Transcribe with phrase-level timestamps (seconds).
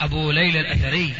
[0.00, 1.14] أبو ليلى الأثري.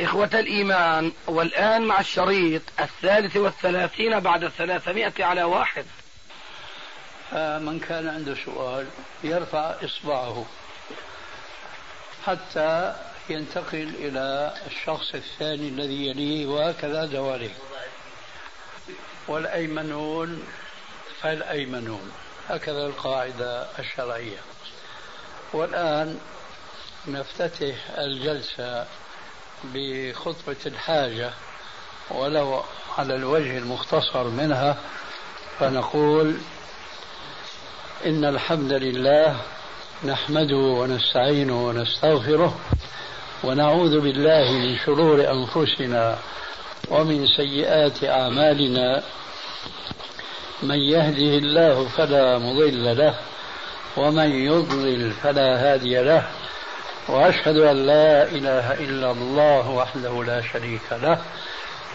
[0.00, 5.84] إخوة الإيمان والآن مع الشريط الثالث والثلاثين بعد الثلاثمائة على واحد.
[7.32, 8.86] من كان عنده سؤال
[9.24, 10.46] يرفع إصبعه
[12.26, 12.94] حتى
[13.28, 17.54] ينتقل إلى الشخص الثاني الذي يليه وهكذا دواليه
[19.28, 20.42] والأيمنون
[21.20, 22.12] فالأيمنون
[22.48, 24.38] هكذا القاعدة الشرعية.
[25.52, 26.20] والآن
[27.08, 28.86] نفتتح الجلسة
[29.64, 31.30] بخطبة الحاجة
[32.10, 32.62] ولو
[32.98, 34.76] على الوجه المختصر منها
[35.58, 36.36] فنقول
[38.06, 39.40] إن الحمد لله
[40.04, 42.58] نحمده ونستعينه ونستغفره
[43.44, 46.18] ونعوذ بالله من شرور أنفسنا
[46.88, 49.02] ومن سيئات أعمالنا.
[50.62, 53.14] من يهده الله فلا مضل له
[53.96, 56.28] ومن يضلل فلا هادي له.
[57.08, 61.18] وأشهد أن لا إله إلا الله وحده لا شريك له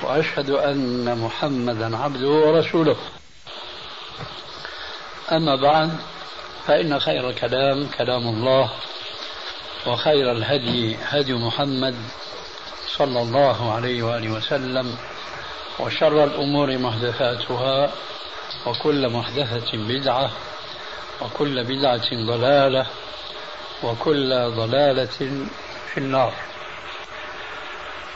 [0.04, 2.96] وأشهد أن محمدا عبده ورسوله.
[5.32, 5.90] أما بعد
[6.68, 8.72] فإن خير الكلام كلام الله
[9.88, 11.96] وخير الهدي هدي محمد
[12.98, 14.98] صلى الله عليه وآله وسلم
[15.80, 17.92] وشر الأمور محدثاتها
[18.68, 20.32] وكل محدثة بدعة
[21.22, 22.86] وكل بدعة ضلالة
[23.84, 25.46] وكل ضلالة
[25.94, 26.34] في النار.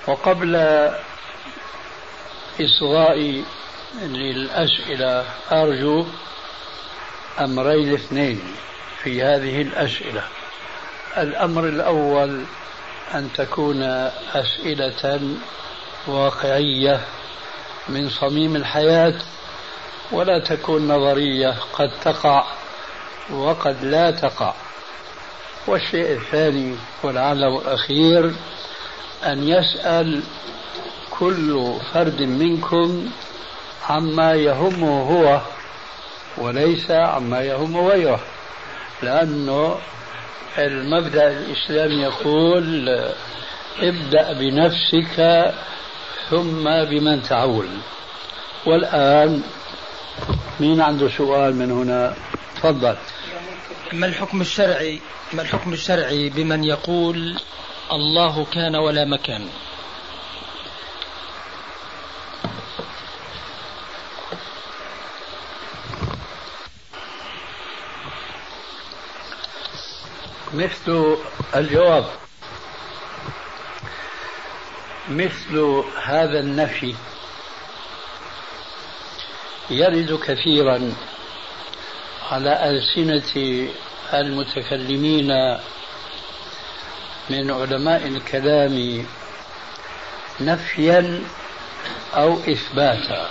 [0.07, 0.55] وقبل
[2.61, 3.43] إصغائي
[4.01, 6.05] للأسئلة أرجو
[7.39, 8.41] أمرين اثنين
[9.03, 10.23] في هذه الأسئلة.
[11.17, 12.45] الأمر الأول
[13.13, 13.83] أن تكون
[14.33, 15.21] أسئلة
[16.07, 17.01] واقعية
[17.89, 19.19] من صميم الحياة
[20.11, 22.45] ولا تكون نظرية قد تقع
[23.29, 24.53] وقد لا تقع.
[25.67, 28.33] والشيء الثاني ولعله الأخير
[29.25, 30.23] أن يسأل
[31.19, 33.09] كل فرد منكم
[33.89, 35.41] عما يهمه هو
[36.37, 38.19] وليس عما يهم غيره
[39.03, 39.75] لأنه
[40.57, 42.89] المبدأ الإسلامي يقول
[43.79, 45.51] ابدأ بنفسك
[46.29, 47.67] ثم بمن تعول.
[48.65, 49.41] والآن
[50.59, 52.13] مين عنده سؤال من هنا؟
[52.55, 52.97] تفضل.
[53.93, 55.01] ما الحكم الشرعي؟
[55.33, 57.39] ما الحكم الشرعي بمن يقول
[57.91, 59.49] الله كان ولا مكان؟
[70.53, 71.17] مثل
[71.55, 72.05] الجواب.
[75.09, 76.95] مثل هذا النفي
[79.69, 80.93] يرد كثيرا.
[82.31, 83.67] على ألسنة
[84.13, 85.57] المتكلمين
[87.29, 89.05] من علماء الكلام
[90.41, 91.23] نفيا
[92.15, 93.29] أو إثباتا.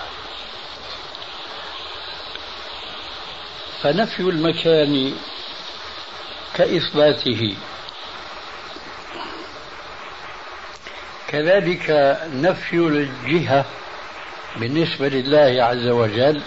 [3.83, 5.15] فنفي المكان
[6.55, 7.57] كإثباته.
[11.29, 13.65] كذلك نفي الجهة
[14.57, 16.43] بالنسبة لله عز وجل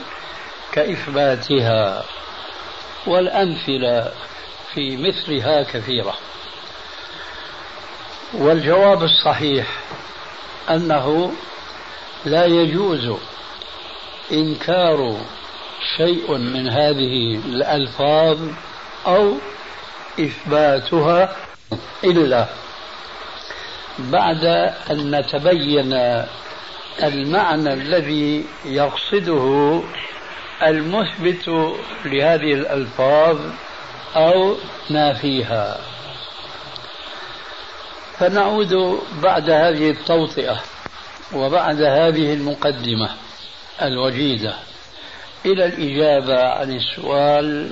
[0.71, 2.05] كإثباتها.
[3.05, 4.11] والأمثلة
[4.73, 6.13] في مثلها كثيرة.
[8.33, 9.67] والجواب الصحيح
[10.69, 11.33] أنه
[12.25, 13.11] لا يجوز
[14.31, 15.17] إنكار
[15.97, 18.37] شيء من هذه الألفاظ
[19.07, 19.33] أو
[20.19, 21.35] إثباتها
[22.03, 22.47] إلا
[23.99, 24.45] بعد
[24.91, 25.93] أن نتبين
[27.03, 29.81] المعنى الذي يقصده
[30.63, 31.47] المثبت
[32.05, 33.37] لهذه الألفاظ
[34.15, 34.55] أو
[34.89, 35.79] نافيها
[38.17, 40.61] فنعود بعد هذه التوطئة
[41.33, 43.09] وبعد هذه المقدمة
[43.81, 44.53] الوجيزة
[45.45, 47.71] إلى الإجابة عن السؤال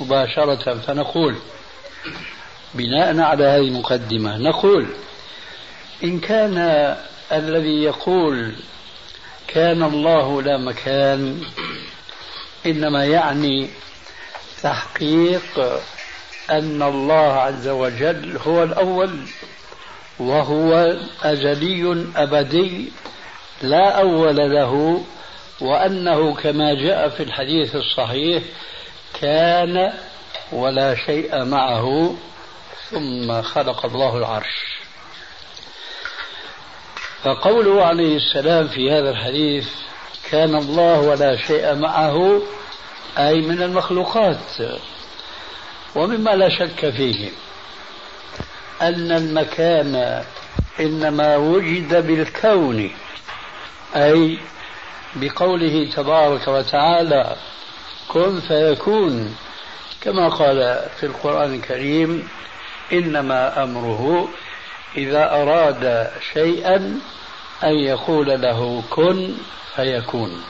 [0.00, 0.74] مباشرة.
[0.74, 1.36] فنقول
[2.74, 4.86] بناء على هذه المقدمة نقول
[6.04, 6.58] إن كان
[7.32, 8.52] الذي يقول
[9.48, 11.42] كان الله لا مكان
[12.70, 13.68] إنما يعني
[14.62, 15.80] تحقيق
[16.50, 19.20] أن الله عز وجل هو الأول
[20.18, 22.92] وهو أزلي أبدي
[23.62, 25.04] لا أول له
[25.60, 28.42] وأنه كما جاء في الحديث الصحيح
[29.20, 29.92] كان
[30.52, 32.14] ولا شيء معه
[32.90, 34.78] ثم خلق الله العرش.
[37.22, 39.68] فقوله عليه السلام في هذا الحديث
[40.30, 42.42] كان الله ولا شيء معه
[43.18, 44.58] أي من المخلوقات.
[45.94, 47.30] ومما لا شك فيه
[48.82, 50.24] أن المكان
[50.80, 52.90] إنما وجد بالكون
[53.96, 54.38] أي
[55.14, 57.36] بقوله تبارك وتعالى
[58.08, 59.36] كن فيكون
[60.00, 62.28] كما قال في القرآن الكريم
[62.92, 64.28] إنما أمره
[64.96, 67.00] إذا أراد شيئا
[67.64, 69.34] أن يقول له كن
[69.76, 70.42] فيكون.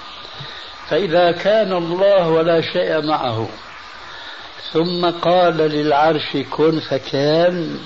[0.89, 3.49] فإذا كان الله ولا شيء معه
[4.73, 7.79] ثم قال للعرش كن فكان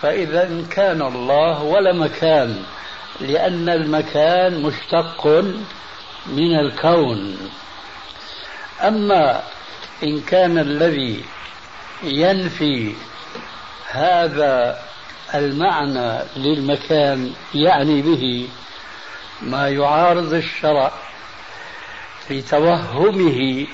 [0.00, 2.62] فإذا كان الله ولا مكان
[3.20, 5.26] لأن المكان مشتق
[6.26, 7.50] من الكون.
[8.82, 9.42] أما
[10.02, 11.24] إن كان الذي
[12.02, 12.94] ينفي
[13.90, 14.78] هذا
[15.34, 18.48] المعنى للمكان يعني به
[19.42, 20.92] ما يعارض الشرع
[22.30, 23.66] لتوهمه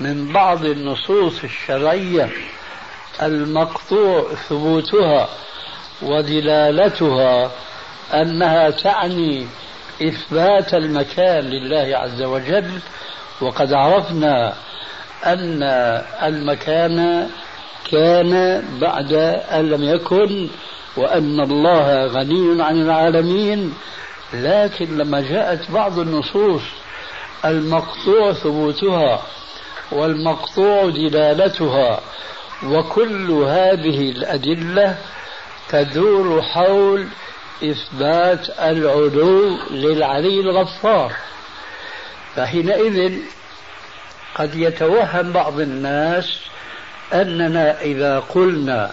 [0.00, 2.30] من بعض النصوص الشرعية
[3.22, 5.28] المقطوع ثبوتها
[6.02, 7.50] ودلالتها
[8.14, 9.46] أنها تعني
[10.02, 12.80] إثبات المكان لله عز وجل
[13.40, 14.54] وقد عرفنا
[15.24, 15.62] أن
[16.22, 17.28] المكان
[17.90, 19.12] كان بعد
[19.52, 20.48] أن لم يكن
[20.96, 23.74] وأن الله غني عن العالمين.
[24.34, 26.62] لكن لما جاءت بعض النصوص
[27.44, 29.22] المقطوع ثبوتها
[29.92, 32.00] والمقطوع دلالتها
[32.64, 34.98] وكل هذه الأدلة
[35.68, 37.06] تدور حول
[37.64, 41.12] إثبات العلو للعلي الغفار.
[42.36, 43.18] فحينئذ
[44.34, 46.38] قد يتوهم بعض الناس
[47.12, 48.92] أننا إذا قلنا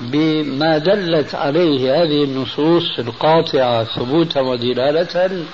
[0.00, 5.44] بما دلت عليه هذه النصوص القاطعة ثبوتا ودلالة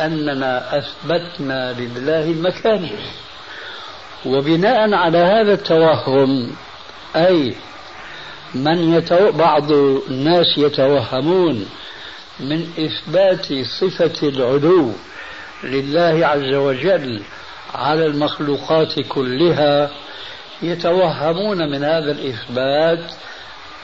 [0.00, 2.88] أننا أثبتنا لله المكان
[4.26, 6.50] وبناء على هذا التوهم
[7.16, 7.54] أي
[8.54, 9.32] من يتو...
[9.32, 11.66] بعض الناس يتوهمون
[12.40, 13.46] من إثبات
[13.80, 14.92] صفة العلو
[15.64, 17.22] لله عز وجل
[17.74, 19.90] على المخلوقات كلها
[20.62, 23.12] يتوهمون من هذا الإثبات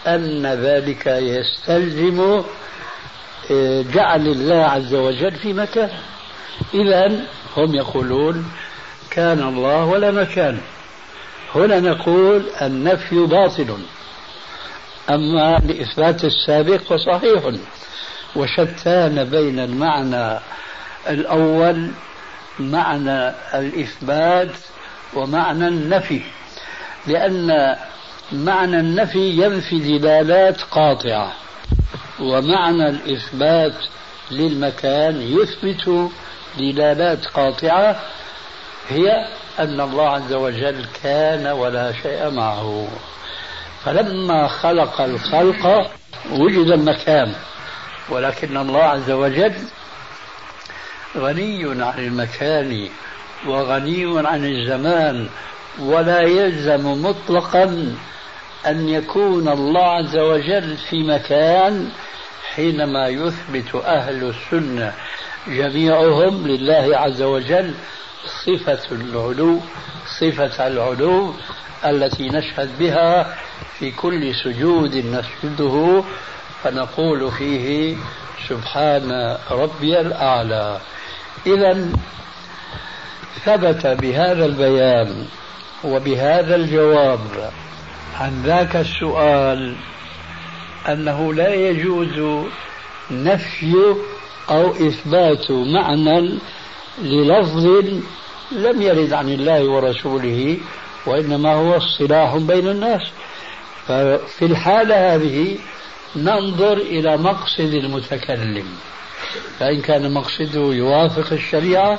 [0.07, 2.43] أن ذلك يستلزم
[3.51, 5.91] آه، جعل الله عز وجل في مكان.
[6.75, 7.21] إذا
[7.57, 8.53] هم يقولون
[9.11, 10.61] كان الله ولا مكان
[11.55, 13.79] هنا نقول النفي باطل.
[15.11, 17.53] أما لإثبات السابق فصحيح
[18.37, 20.41] وشتان بين المعنى
[21.09, 21.91] الأول
[22.59, 24.51] معنى الإثبات
[25.15, 26.21] ومعنى النفي.
[27.07, 27.77] لأن
[28.35, 31.33] معنى النفي ينفي دلالات قاطعة
[32.21, 33.75] ومعنى الإثبات
[34.31, 36.11] للمكان يثبت
[36.59, 38.01] دلالات قاطعة
[38.89, 39.27] هي
[39.59, 42.89] أن الله عز وجل كان ولا شيء معه.
[43.85, 45.91] فلما خلق الخلق
[46.31, 47.35] وجد المكان
[48.09, 49.55] ولكن الله عز وجل
[51.17, 52.89] غني عن المكان
[53.47, 55.29] وغني عن الزمان
[55.79, 57.95] ولا يلزم مطلقا
[58.67, 61.91] أن يكون الله عز وجل في مكان
[62.55, 64.95] حينما يثبت أهل السنة
[65.49, 67.75] جميعهم لله عز وجل
[68.47, 69.61] صفة العلو
[70.21, 71.35] صفة العلو
[71.85, 73.37] التي نشهد بها
[73.79, 76.05] في كل سجود نسجده
[76.63, 77.97] فنقول فيه
[78.49, 80.81] سبحان ربي الأعلى.
[81.47, 81.89] إذا
[83.45, 85.27] ثبت بهذا البيان
[85.85, 87.53] وبهذا الجواب
[88.21, 89.77] عن ذاك السؤال
[90.89, 92.45] أنه لا يجوز
[93.11, 93.75] نفي
[94.51, 96.39] أو إثبات معنى
[97.03, 97.67] للفظ
[98.53, 100.59] لم يرد عن الله ورسوله
[101.07, 103.03] وإنما هو اصطلاح بين الناس.
[103.87, 105.59] ففي الحالة هذه
[106.17, 108.67] ننظر إلى مقصد المتكلم.
[109.59, 111.99] فإن كان مقصده يوافق الشريعة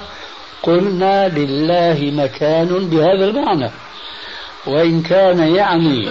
[0.63, 3.69] قلنا لله مكان بهذا المعنى.
[4.67, 6.09] وإن كان يعني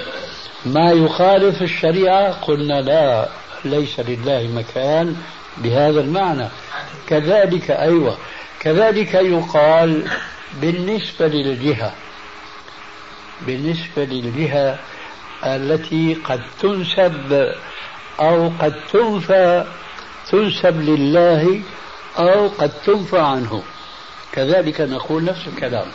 [0.66, 3.28] ما يخالف الشريعة قلنا لا
[3.64, 5.16] ليس لله مكان
[5.56, 6.48] بهذا المعنى.
[7.08, 8.16] كذلك أيوة
[8.60, 10.08] كذلك يقال
[10.60, 11.92] بالنسبة للجهة
[13.46, 14.78] بالنسبة للجهة
[15.44, 17.52] التي قد تنسب
[18.20, 19.64] أو قد تنفى
[20.30, 21.60] تنسب لله
[22.18, 23.62] أو قد تنفى عنه.
[24.32, 25.86] كذلك نقول نفس الكلام.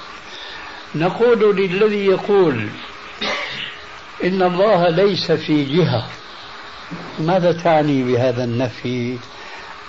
[0.96, 2.68] نقول للذي يقول
[4.24, 6.08] إن الله ليس في جهة.
[7.20, 9.18] ماذا تعني بهذا النفي؟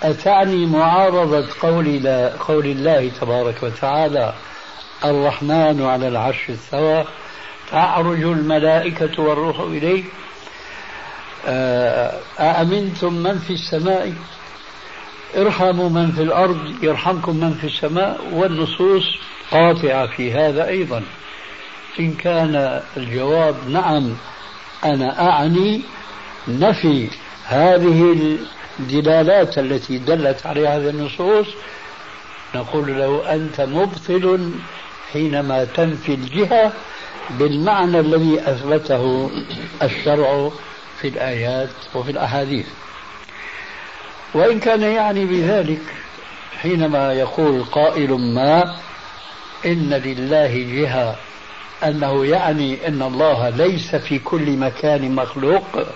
[0.03, 2.09] أتعني معارضة قول,
[2.49, 4.35] قول الله تبارك وتعالى
[5.05, 7.05] الرحمن على العرش استوى
[7.71, 10.05] تعرج الملائكة والروح إليه
[11.47, 14.13] آه، أأمنتم من في السماء؟
[15.37, 19.05] ارحموا من في الأرض يرحمكم من في السماء والنصوص
[19.51, 21.03] قاطعة في هذا أيضا.
[22.01, 24.17] إن كان الجواب نعم
[24.85, 25.83] أنا أعني
[26.49, 27.09] نفي
[27.47, 28.17] هذه
[28.81, 31.47] الدلالات التي دلت عليها هذه النصوص.
[32.55, 34.53] نقول له أنت مبطل
[35.13, 36.73] حينما تنفي الجهة
[37.31, 39.31] بالمعنى الذي أثبته
[39.83, 40.51] الشرع
[41.01, 42.67] في الآيات وفي الأحاديث.
[44.35, 45.81] وإن كان يعني بذلك
[46.63, 48.77] حينما يقول قائل ما
[49.67, 51.17] إن لله جهة
[51.85, 55.87] أنه يعني أن الله ليس في كل مكان مخلوق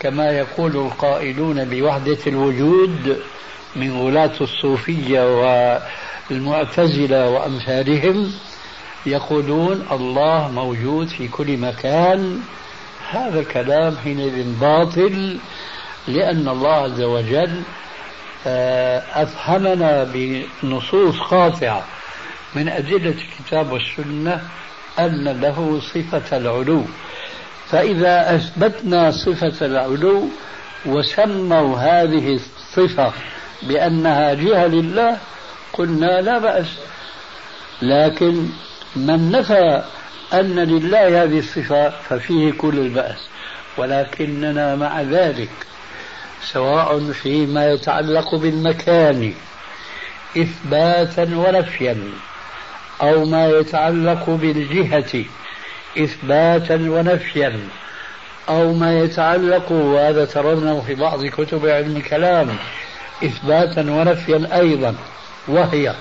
[0.00, 3.22] كما يقول القائلون بوحدة الوجود
[3.76, 5.20] من غلاة الصوفية
[6.30, 8.32] والمعتزلة وأمثالهم
[9.06, 12.40] يقولون الله موجود في كل مكان.
[13.10, 15.38] هذا الكلام حينئذ باطل
[16.08, 17.62] لأن الله عز وجل
[18.46, 21.84] آه، أفهمنا بنصوص قاطعة
[22.54, 24.40] من أدلة الكتاب والسنة
[24.98, 26.84] أن له صفة العلو.
[27.68, 30.28] فإذا أثبتنا صفة العلو
[30.86, 33.12] وسموا هذه الصفة
[33.62, 35.18] بأنها جهة لله
[35.72, 36.66] قلنا لا بأس.
[37.82, 38.46] لكن
[38.96, 39.82] من نفى
[40.32, 43.18] أن لله هذه الصفة ففيه كل البأس.
[43.78, 45.50] ولكننا مع ذلك
[46.52, 49.34] سواء فيما يتعلق بالمكان
[50.36, 51.96] إثباتا ونفيا.
[53.02, 55.24] أو ما يتعلق بالجهة
[55.98, 57.60] إثباتا ونفيا
[58.48, 62.56] أو ما يتعلق وهذا ترونه في بعض كتب علم الكلام
[63.24, 64.94] إثباتا ونفيا أيضا
[65.48, 65.94] وهي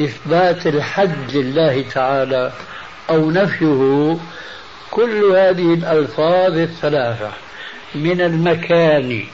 [0.00, 2.52] إثبات الحد لله تعالى
[3.10, 4.16] أو نفيه
[4.90, 7.30] كل هذه الألفاظ الثلاثة
[7.94, 9.24] من المكان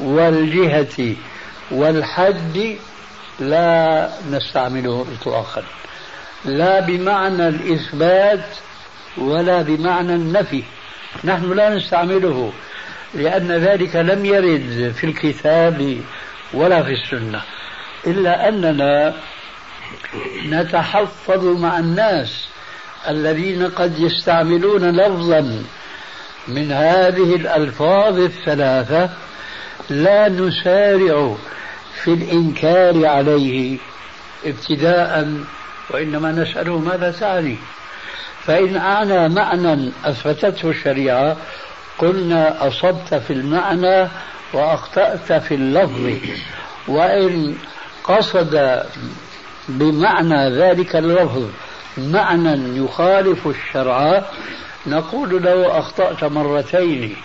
[0.00, 1.14] والجهة
[1.70, 2.76] والحد
[3.40, 5.62] لا نستعمله إطلاقا
[6.44, 8.46] لا بمعنى الإثبات
[9.18, 10.62] ولا بمعنى النفي.
[11.24, 12.52] نحن لا نستعمله
[13.14, 16.00] لأن ذلك لم يرد في الكتاب
[16.54, 17.42] ولا في السنة.
[18.06, 19.14] إلا أننا
[20.48, 22.48] نتحفظ مع الناس
[23.08, 25.64] الذين قد يستعملون لفظا
[26.48, 29.10] من هذه الألفاظ الثلاثة
[29.90, 31.36] لا نسارع
[32.02, 33.78] في الإنكار عليه
[34.44, 35.34] ابتداء
[35.90, 37.56] وإنما نسأله ماذا تعني
[38.44, 41.36] فإن أعنى معنى أثبتته الشريعة
[41.98, 44.08] قلنا أصبت في المعنى
[44.52, 46.10] وأخطأت في اللفظ.
[46.88, 47.56] وإن
[48.04, 48.82] قصد
[49.68, 51.48] بمعنى ذلك اللفظ
[51.98, 54.24] معنى يخالف الشرع
[54.86, 57.16] نقول له أخطأت مرتين.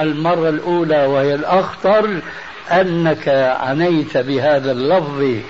[0.00, 2.20] المرة الأولى وهي الأخطر
[2.70, 3.28] أنك
[3.60, 5.40] عنيت بهذا اللفظ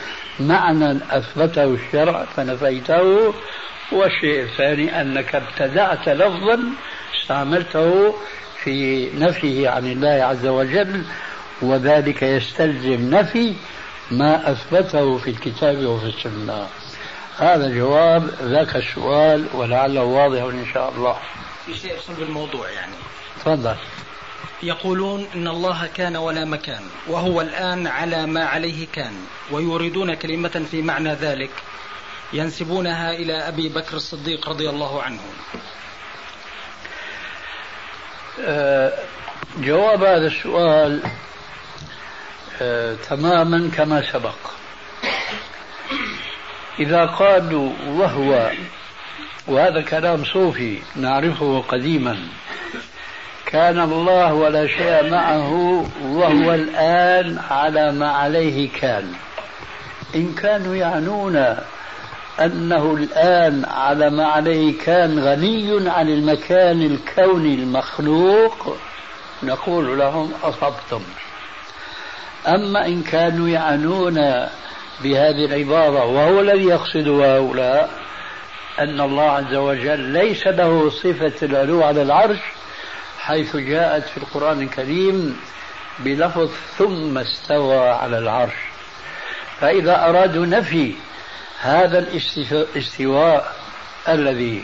[0.41, 3.35] معنى أثبته الشرع فنفيته
[3.93, 6.61] والشيء الثاني أنك ابتدعت لفظا
[7.21, 8.15] استعملته
[8.65, 11.03] في نفيه عن الله عز وجل
[11.63, 13.55] وذلك يستلزم نفي
[14.11, 16.67] ما أثبته في الكتاب وفي السنة.
[17.39, 21.17] هذا جواب ذاك السؤال ولعله واضح إن شاء الله.
[21.67, 22.93] في شيء صلب الموضوع يعني؟
[23.41, 23.77] تفضل.
[24.65, 29.13] يقولون إن الله كان ولا مكان وهو الآن على ما عليه كان
[29.51, 31.51] ويريدون كلمة في معنى ذلك
[32.33, 35.21] ينسبونها إلى أبي بكر الصديق رضي الله عنه.
[38.41, 38.93] أه
[39.59, 41.03] جواب هذا السؤال
[42.63, 44.37] أه تماما كما سبق.
[46.79, 48.51] إذا قالوا وهو
[49.47, 52.29] وهذا كلام صوفي نعرفه قديما
[53.55, 55.53] كان الله ولا شيء معه
[56.03, 59.13] وهو الآن على ما عليه كان.
[60.15, 61.37] إن كانوا يعنون
[62.41, 68.77] أنه الآن على ما عليه كان غني عن المكان الكوني المخلوق
[69.43, 71.03] نقول لهم أصبتم.
[72.47, 74.15] أما إن كانوا يعنون
[75.03, 77.91] بهذه العبارة وهو الذي يقصد هؤلاء
[78.79, 82.41] أن الله عز وجل ليس له صفة العلو على العرش
[83.27, 85.41] حيث جاءت في القرآن الكريم
[85.99, 88.55] بلفظ ثم استوى على العرش.
[89.61, 90.95] فإذا أرادوا نفي
[91.61, 93.57] هذا الاستواء
[94.09, 94.63] الذي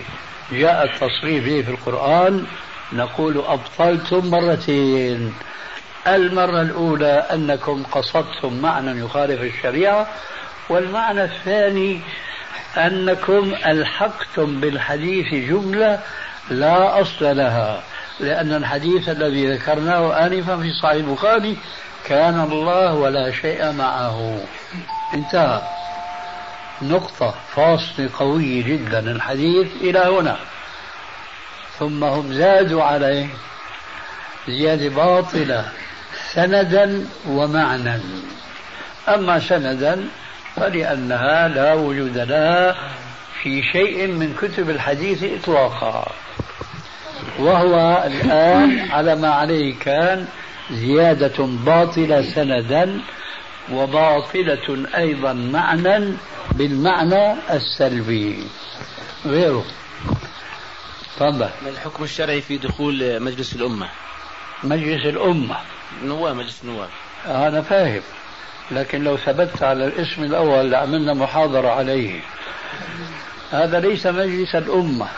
[0.52, 2.47] جاء التصريف به في القرآن
[2.93, 5.35] نقول أبطلتم مرتين.
[6.07, 10.07] المرة الأولى أنكم قصدتم معنى يخالف الشريعة
[10.69, 12.00] والمعنى الثاني
[12.76, 16.00] أنكم ألحقتم بالحديث جملة
[16.50, 17.83] لا أصل لها.
[18.20, 21.56] لأن الحديث الذي ذكرناه آنفا في صحيح البخاري
[22.06, 24.40] كان الله ولا شيء معه.
[25.14, 25.62] انتهى.
[26.82, 30.36] نقطة فاصل قوي جدا الحديث إلى هنا.
[31.78, 33.26] ثم هم زادوا عليه
[34.48, 35.68] زيادة باطلة
[36.32, 38.00] سندا ومعنى
[39.08, 40.08] أما سندا
[40.56, 42.76] فلأنها لا وجود لها
[43.42, 46.12] في شيء من كتب الحديث إطلاقا.
[47.38, 50.26] وهو الآن على ما عليه كان
[50.71, 53.00] زيادة باطلة سندا
[53.73, 56.12] وباطلة أيضا معنى
[56.52, 58.45] بالمعنى السلبي.
[59.26, 59.64] غيره.
[61.17, 61.49] تفضل.
[61.62, 63.88] ما الحكم الشرعي في دخول مجلس الأمة؟
[64.64, 65.57] مجلس الأمة.
[66.05, 66.88] نواب مجلس النواب.
[67.26, 68.02] أنا فاهم.
[68.71, 72.21] لكن لو ثبت على الاسم الأول لعملنا محاضرة عليه.
[73.50, 75.09] هذا ليس مجلس الأمة.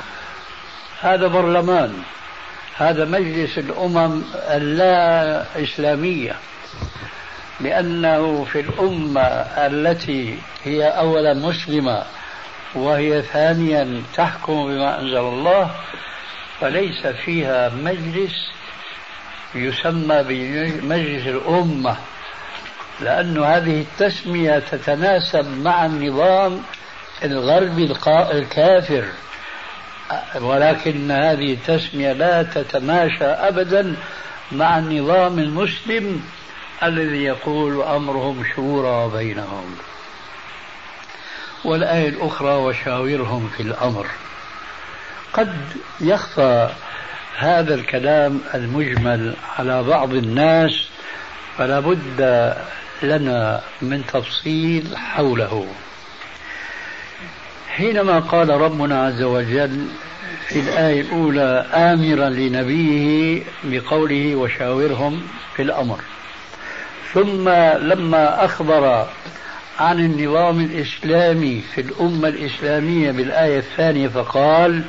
[1.03, 1.93] هذا برلمان
[2.77, 6.37] هذا مجلس الأمم اللا إسلامية
[7.61, 9.23] لأنه في الأمة
[9.67, 12.03] التي هي أولا مسلمة
[12.75, 15.71] وهي ثانيا تحكم بما أنزل الله
[16.61, 18.51] فليس فيها مجلس
[19.55, 21.97] يسمى بمجلس الأمة.
[23.01, 26.63] لأن هذه التسمية تتناسب مع النظام
[27.25, 29.05] الغربي الكافر.
[30.41, 33.97] ولكن هذه التسمية لا تتماشى أبدا
[34.53, 36.23] مع النظام المسلم
[36.83, 39.77] الذي يقول أمرهم شورى بينهم
[41.65, 44.07] والآية الأخرى وشاورهم في الأمر.
[45.33, 45.55] قد
[46.01, 46.71] يخفى
[47.39, 50.89] هذا الكلام المجمل على بعض الناس
[51.59, 52.55] فلا بد
[53.03, 55.67] لنا من تفصيل حوله.
[57.77, 59.87] حينما قال ربنا عز وجل
[60.49, 65.23] في الآية الأولى آمرا لنبيه بقوله وشاورهم
[65.57, 66.01] في الأمر.
[67.15, 67.49] ثم
[67.89, 69.07] لما أخبر
[69.79, 74.83] عن النظام الإسلامي في الأمة الإسلامية بالآية الثانية فقال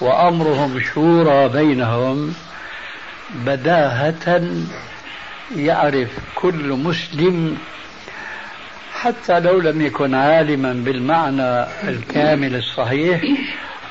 [0.00, 2.34] وأمرهم شورى بينهم
[3.46, 4.42] بداهة
[5.56, 7.58] يعرف كل مسلم
[9.02, 13.22] حتى لو لم يكن عالما بالمعنى الكامل الصحيح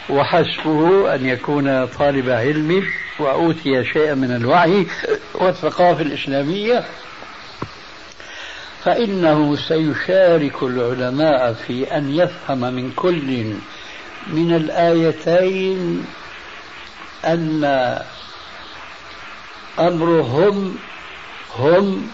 [0.10, 2.84] وحسبه أن يكون طالب علم
[3.20, 4.88] وأوتي شيئا من الوعي
[5.36, 6.84] والثقافة الإسلامية
[8.84, 13.54] فإنه سيشارك العلماء في أن يفهم من كل
[14.28, 16.06] من الآيتين
[17.26, 17.64] أن
[19.80, 20.76] أمرهم
[21.56, 22.08] هم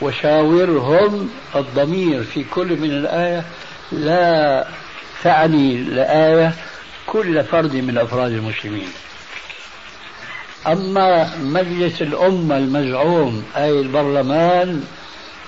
[0.00, 3.44] وشاورهم الضمير في كل من الآية
[3.92, 4.66] لا
[5.24, 6.52] تعني الآية
[7.06, 8.88] كل فرد من أفراد المسلمين.
[10.66, 14.84] أما مجلس الأمة المزعوم أي البرلمان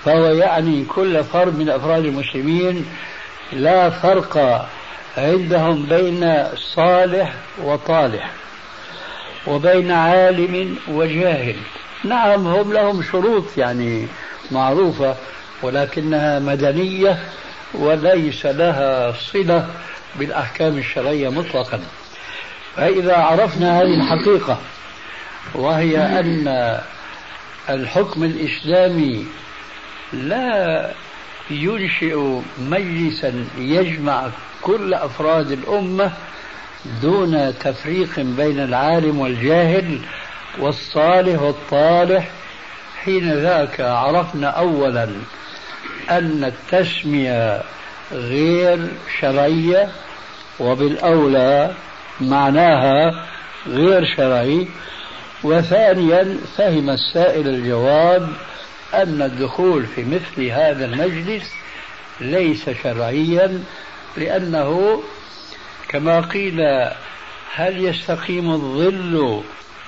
[0.05, 2.85] فهو يعني كل فرد من أفراد المسلمين
[3.53, 4.65] لا فرق
[5.17, 7.33] عندهم بين صالح
[7.63, 8.31] وطالح
[9.47, 11.55] وبين عالم وجاهل.
[12.03, 14.07] نعم هم لهم شروط يعني
[14.51, 15.15] معروفة
[15.61, 17.19] ولكنها مدنية
[17.73, 19.67] وليس لها صلة
[20.15, 21.79] بالأحكام الشرعية مطلقا.
[22.75, 24.57] فإذا عرفنا هذه الحقيقة
[25.55, 26.77] وهي أن
[27.69, 29.25] الحكم الإسلامي
[30.13, 30.91] لا
[31.49, 34.29] ينشئ مجلسا يجمع
[34.61, 36.11] كل أفراد الأمة
[37.01, 39.99] دون تفريق بين العالم والجاهل
[40.59, 42.29] والصالح والطالح
[43.05, 45.09] حين ذاك عرفنا اولا
[46.09, 47.61] أن التسمية
[48.11, 48.87] غير
[49.19, 49.89] شرعية
[50.59, 51.71] وبالأولى
[52.21, 53.25] معناها
[53.67, 54.67] غير شرعي.
[55.43, 58.29] وثانيا فهم السائل الجواب
[58.93, 61.51] أن الدخول في مثل هذا المجلس
[62.19, 63.63] ليس شرعيا
[64.17, 65.03] لأنه
[65.89, 66.61] كما قيل
[67.55, 69.43] هل يستقيم الظل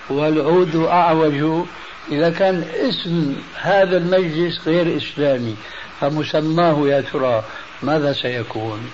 [0.09, 1.65] والعود أعوج
[2.11, 5.55] إذا كان اسم هذا المجلس غير إسلامي
[6.01, 7.43] فمسماه يا ترى
[7.83, 8.91] ماذا سيكون؟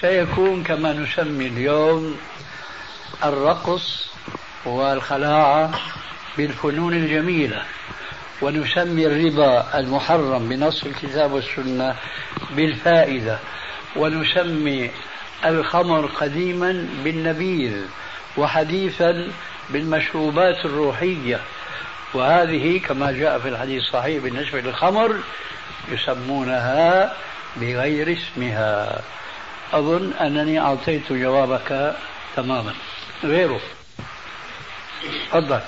[0.00, 2.16] سيكون كما نسمي اليوم
[3.24, 4.06] الرقص
[4.64, 5.70] والخلاعة
[6.38, 7.62] بالفنون الجميلة
[8.42, 11.96] ونسمي الربا المحرم بنص الكتاب والسنة
[12.56, 13.38] بالفائدة
[13.96, 14.90] ونسمي
[15.44, 17.72] الخمر قديما بالنبيذ
[18.36, 19.28] وحديثا
[19.70, 21.40] بالمشروبات الروحية.
[22.14, 25.16] وهذه كما جاء في الحديث الصحيح بالنسبة للخمر
[25.88, 27.16] يسمونها
[27.56, 29.02] بغير اسمها.
[29.72, 31.96] أظن أنني أعطيت جوابك
[32.36, 32.74] تماما.
[33.24, 33.60] غيره.
[35.30, 35.60] تفضل.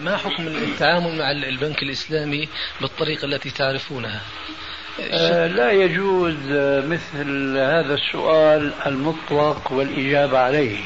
[0.00, 2.48] ما حكم التعامل مع البنك الإسلامي
[2.80, 4.20] بالطريقة التي تعرفونها؟
[5.00, 6.36] آه، لا يجوز
[6.84, 10.78] مثل هذا السؤال المطلق والإجابة عليه.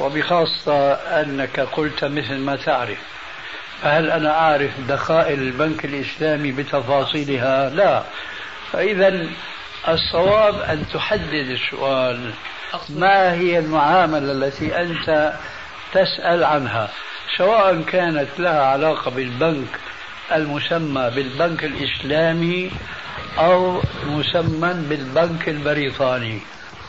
[0.00, 2.98] وبخاصة أنك قلت مثل ما تعرف.
[3.82, 8.02] فهل أنا أعرف دخائل البنك الإسلامي بتفاصيلها؟ لا.
[8.72, 9.26] فإذا
[9.88, 12.30] الصواب أن تحدد السؤال.
[12.88, 15.32] ما هي المعاملة التي أنت
[15.92, 16.88] تسأل عنها؟
[17.36, 19.68] سواء كانت لها علاقة بالبنك
[20.32, 22.70] المسمى بالبنك الإسلامي
[23.38, 26.40] أو مسمى بالبنك البريطاني.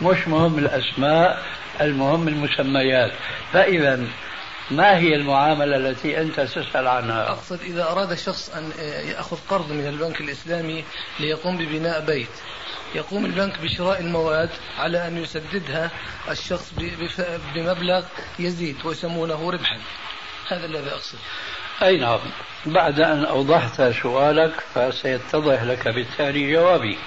[0.01, 1.41] مش مهم الأسماء
[1.81, 3.11] المهم المسميات.
[3.53, 3.99] فإذا
[4.71, 8.71] ما هي المعاملة التي أنت تسأل عنها؟ أقصد إذا أراد شخص أن
[9.09, 10.83] يأخذ قرض من البنك الإسلامي
[11.19, 12.29] ليقوم ببناء بيت
[12.95, 15.91] يقوم البنك بشراء المواد على أن يسددها
[16.29, 16.73] الشخص
[17.55, 18.05] بمبلغ
[18.39, 19.77] يزيد ويسمونه ربحا.
[20.47, 21.17] هذا الذي أقصد.
[21.83, 22.19] أي نعم.
[22.65, 26.97] بعد أن أوضحت سؤالك فسيتضح لك بالتالي جوابي.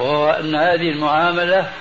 [0.00, 1.72] وهو أن هذه المعاملة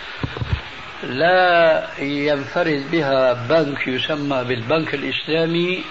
[1.04, 5.84] لا ينفرد بها بنك يسمى بالبنك الإسلامي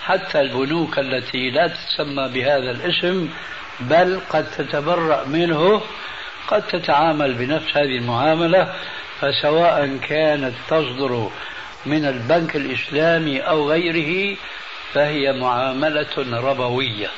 [0.00, 3.28] حتى البنوك التي لا تسمى بهذا الاسم
[3.80, 5.82] بل قد تتبرأ منه
[6.48, 8.74] قد تتعامل بنفس هذه المعاملة
[9.20, 11.30] فسواء كانت تصدر
[11.86, 14.36] من البنك الإسلامي أو غيره
[14.92, 17.08] فهي معاملة ربوية.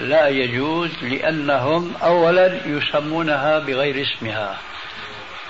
[0.00, 4.56] لا يجوز لأنهم أولا يسمونها بغير اسمها.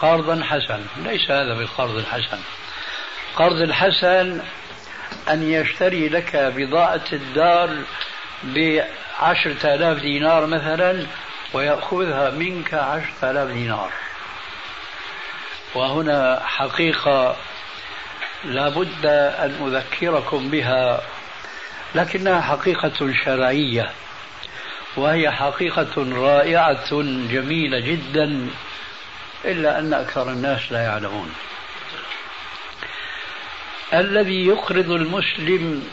[0.01, 2.39] قرضا حسن ليس هذا بالقرض الحسن.
[3.37, 4.41] قرض الحسن
[5.31, 7.77] أن يشتري لك بضاعة الدار
[8.45, 11.07] بعشرة آلاف دينار مثلا
[11.53, 13.91] ويأخذها منك عشرة آلاف دينار.
[15.75, 17.37] وهنا حقيقة
[18.45, 21.01] لابد أن أذكركم بها
[21.95, 23.91] لكنها حقيقة شرعية
[24.97, 28.49] وهي حقيقة رائعة جميلة جدا.
[29.44, 31.35] إلا أن أكثر الناس لا يعلمون.
[33.94, 35.88] الذي يقرض المسلم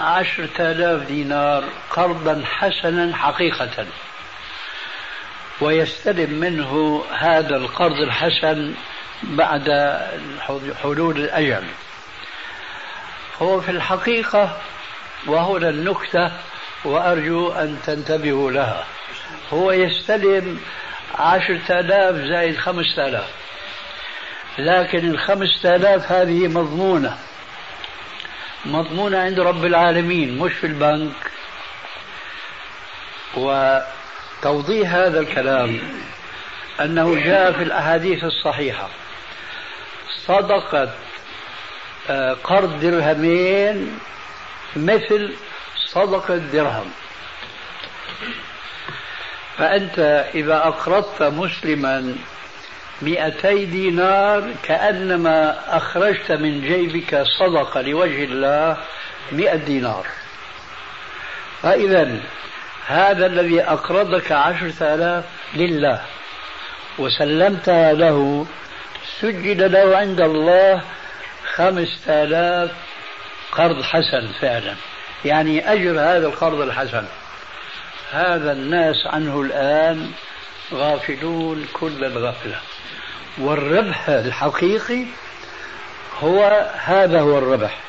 [0.00, 3.86] عشرة آلاف دينار قرضا حسنا حقيقة
[5.60, 8.74] ويستلم منه هذا القرض الحسن
[9.22, 9.70] بعد
[10.82, 11.64] حلول الأجل.
[13.42, 14.60] هو في الحقيقة
[15.26, 16.32] وهنا النكتة
[16.84, 18.84] وأرجو أن تنتبهوا لها.
[19.52, 20.60] هو يستلم
[21.14, 23.30] عشرة آلاف زائد خمسة آلاف.
[24.58, 27.18] لكن الخمسة آلاف هذه مضمونة.
[28.64, 31.12] مضمونة عند رب العالمين مش في البنك.
[33.34, 35.80] وتوضيح هذا الكلام
[36.80, 38.88] أنه جاء في الأحاديث الصحيحة.
[40.26, 40.94] صدقة
[42.10, 43.98] آه، قرض درهمين
[44.76, 45.34] مثل
[45.86, 46.90] صدقة درهم.
[49.58, 52.14] فأنت إذا أقرضت مسلما
[53.02, 58.76] مئتي دينار كأنما أخرجت من جيبك صدقة لوجه الله
[59.32, 60.06] مئة دينار.
[61.62, 62.20] فإذا
[62.86, 66.00] هذا الذي أقرضك عشرة آلاف لله
[66.98, 68.46] وسلمتها له
[69.20, 70.82] سجل له عند الله
[71.54, 72.70] خمسة آلاف
[73.52, 74.74] قرض حسن فعلا.
[75.24, 77.04] يعني أجر هذا القرض الحسن.
[78.12, 80.10] هذا الناس عنه الآن
[80.72, 82.56] غافلون كل الغفلة.
[83.38, 85.04] والربح الحقيقي
[86.20, 87.80] هو هذا هو الربح.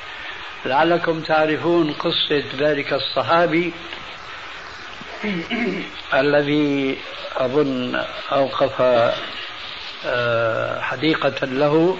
[0.65, 3.73] لعلكم تعرفون قصة ذلك الصحابي
[6.13, 6.97] الذي
[7.37, 8.81] أظن أوقف
[10.05, 11.97] آه، حديقة له.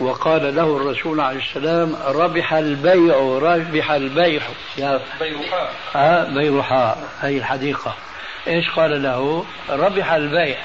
[0.00, 4.42] وقال له الرسول عليه السلام ربح البيع ربح البيع.
[4.78, 7.94] يا بيرحاء آه بيرحاء هي الحديقة.
[8.46, 10.58] إيش قال له؟ ربح البيع.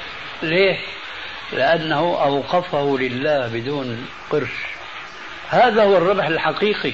[0.44, 0.80] ليه؟
[1.54, 4.50] لأنه أوقفه لله بدون قرش.
[5.50, 6.94] هذا هو الربح الحقيقي.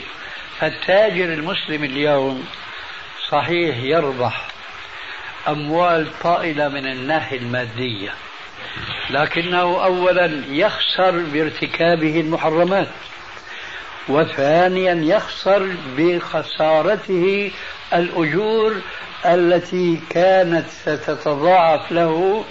[0.59, 2.45] فالتاجر المسلم اليوم
[3.29, 4.47] صحيح يربح
[5.47, 8.13] أموال طائلة من الناحية المادية.
[9.09, 12.87] لكنه أولا يخسر بارتكابه المحرمات
[14.09, 17.51] وثانيا يخسر بخسارته
[17.93, 18.81] الأجور
[19.25, 22.45] التي كانت ستتضاعف له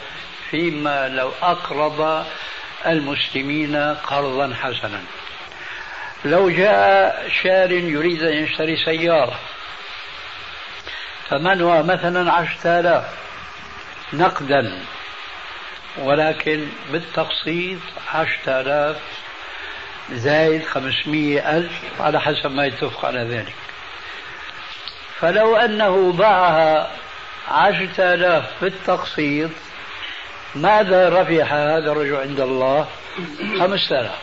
[0.50, 2.26] فيما لو أقرض
[2.86, 5.00] المسلمين قرضا حسنا.
[6.24, 9.38] لو جاء شار يريد أن يشتري سيارة
[11.30, 13.04] ثمنها مثلا عشرة آلاف
[14.12, 14.78] نقدا؟
[16.02, 17.78] ولكن بالتقسيط
[18.14, 18.96] عشرة آلاف
[20.12, 23.54] زائد خمسمية ألف على حسب ما يتفق على ذلك.
[25.20, 26.90] فلو أنه باعها
[27.48, 29.50] عشرة آلاف بالتقسيط
[30.54, 32.88] ماذا ربح هذا الرجل عند الله؟
[33.58, 34.18] خمسة آلاف.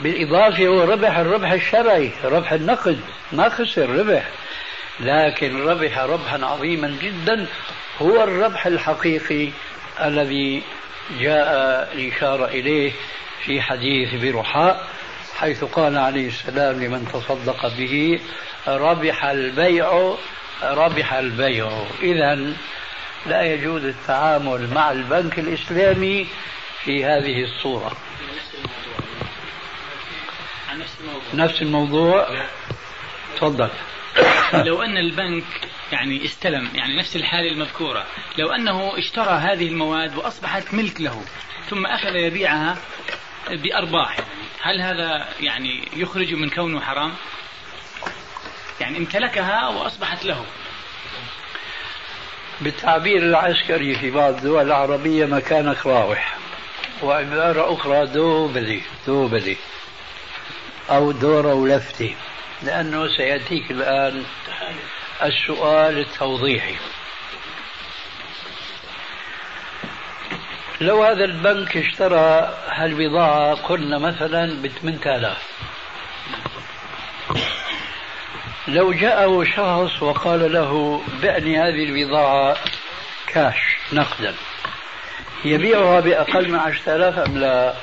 [0.00, 3.00] بالإضافة هو ربح الربح الشرعي ربح النقد
[3.32, 4.28] ما خسر ربح.
[5.00, 7.46] لكن ربح ربحا عظيما جدا
[8.02, 9.50] هو الربح الحقيقي
[10.00, 10.62] الذي
[11.20, 12.92] جاء الإشارة إليه
[13.44, 14.88] في حديث برحاء
[15.36, 18.20] حيث قال عليه السلام لمن تصدق به
[18.68, 20.14] ربح البيع
[20.62, 21.84] ربح البيع.
[22.02, 22.54] إذا
[23.26, 26.26] لا يجوز التعامل مع البنك الإسلامي
[26.84, 27.96] في هذه الصورة.
[31.34, 32.26] نفس الموضوع.
[33.36, 33.70] تفضل.
[34.52, 35.44] لو أن البنك
[35.92, 38.06] يعني استلم يعني نفس الحالة المذكورة.
[38.38, 41.24] لو أنه اشترى هذه المواد وأصبحت ملك له
[41.70, 42.78] ثم أخذ يبيعها
[43.50, 44.16] بأرباح
[44.62, 47.14] هل هذا يعني يخرج من كونه حرام؟
[48.80, 50.44] يعني امتلكها وأصبحت له.
[52.60, 56.36] بالتعبير العسكري في بعض الدول العربية مكانك راوح
[57.02, 59.56] وعبارة أخرى دو بدي دو بدي
[60.90, 62.14] أو دورة ولفتي
[62.62, 64.24] لأنه سيأتيك الآن
[65.22, 66.74] السؤال التوضيحي.
[70.80, 75.38] لو هذا البنك اشترى هالبضاعة قلنا مثلا ب 8000
[78.68, 82.56] لو جاءه شخص وقال له بعني هذه البضاعة
[83.26, 84.34] كاش نقدا.
[85.44, 87.74] يبيعها بأقل من 10000 أم لا؟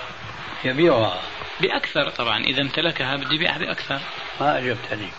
[0.63, 1.19] يبيعها.
[1.61, 3.99] بأكثر طبعا إذا امتلكها بده يبيعها بأكثر.
[4.41, 5.09] ما أجبتني.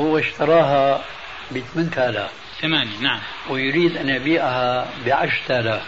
[0.00, 1.04] هو اشتراها
[1.50, 3.20] ب 8000 ثمانية نعم.
[3.50, 5.82] ويريد أن يبيعها ب 10000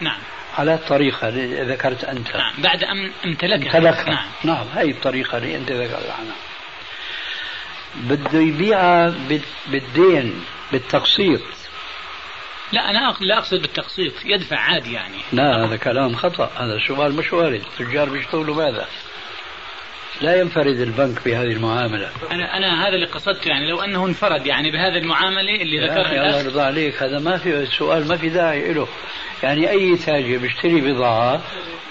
[0.00, 0.18] نعم.
[0.58, 2.36] على الطريقة اللي ذكرت أنت.
[2.36, 3.78] نعم بعد أن امتلكها.
[3.78, 4.10] امتلكها.
[4.10, 4.26] نعم.
[4.44, 6.36] نعم هي الطريقة اللي أنت ذكرت عنها.
[7.96, 9.14] بده يبيعها
[9.66, 11.40] بالدين بالتقسيط.
[12.72, 15.18] لا أنا لا أقصد بالتقسيط يدفع عادي يعني.
[15.32, 18.86] لا هذا كلام خطأ هذا سؤال مش وارد التجار بيشتغلوا ماذا؟
[20.20, 22.10] لا ينفرد البنك بهذه المعاملة.
[22.30, 26.40] أنا أنا هذا اللي قصدته يعني لو أنه انفرد يعني بهذه المعاملة اللي ذكرها الله
[26.40, 28.88] يرضى عليك هذا ما في السؤال ما في داعي له
[29.42, 31.40] يعني أي تاجر بيشتري بضاعة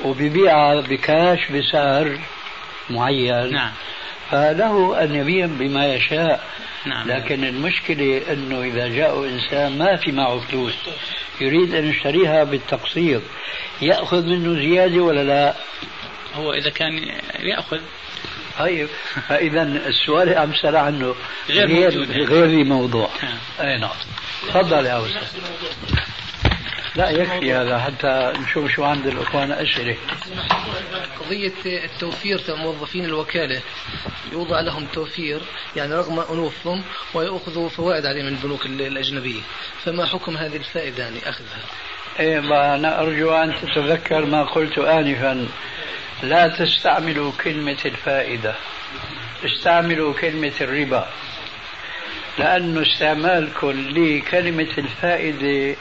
[0.03, 2.19] وبيبيعها بكاش بسعر
[2.89, 3.71] معين نعم.
[4.31, 6.43] فله أن يبيع بما يشاء.
[6.85, 7.07] نعم.
[7.07, 10.73] لكن المشكلة أنه إذا جاء إنسان ما في معه فلوس
[11.41, 13.21] يريد أن يشتريها بالتقسيط
[13.81, 15.55] يأخذ منه زيادة ولا لا؟
[16.35, 16.93] هو إذا كان
[17.39, 17.79] يأخذ.
[18.61, 18.89] طيب
[19.27, 21.15] فإذا السؤال اللي عم سأل عنه
[21.49, 22.11] غير موجود.
[22.11, 23.09] غير موضوع
[23.61, 23.95] أي نعم.
[24.47, 25.41] تفضل يا أستاذ.
[26.95, 29.95] لا يكفي هذا حتى نشوف شو عند الإخوان أسئلة.
[31.19, 33.61] قضية التوفير موظفين الوكالة
[34.31, 35.41] يوضع لهم توفير
[35.75, 39.41] يعني رغم أنوفهم ويأخذوا فوائد عليه من البنوك الأجنبية.
[39.85, 41.59] فما حكم هذه الفائدة يعني أخذها؟
[42.19, 42.39] إيه
[42.75, 45.47] أنا أرجو أن تتذكر ما قلت آنفا.
[46.23, 48.55] لا تستعملوا كلمة الفائدة
[49.45, 51.07] استعملوا كلمة الربا.
[52.39, 55.75] لأن استعمالكم لكلمة الفائدة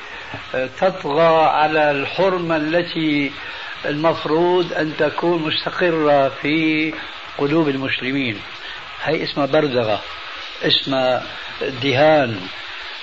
[0.53, 3.33] تطغى على الحرمة التي
[3.85, 6.93] المفروض أن تكون مستقرة في
[7.39, 8.39] قلوب المسلمين.
[9.03, 10.03] هي اسمها بردغة
[10.63, 11.23] اسمها
[11.83, 12.41] دهان.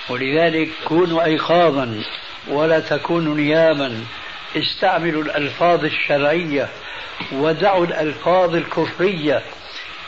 [0.08, 2.02] ولذلك كونوا أيقاظا
[2.48, 4.04] ولا تكونوا نياما.
[4.56, 6.68] استعملوا الألفاظ الشرعية
[7.32, 9.42] ودعوا الألفاظ الكفرية.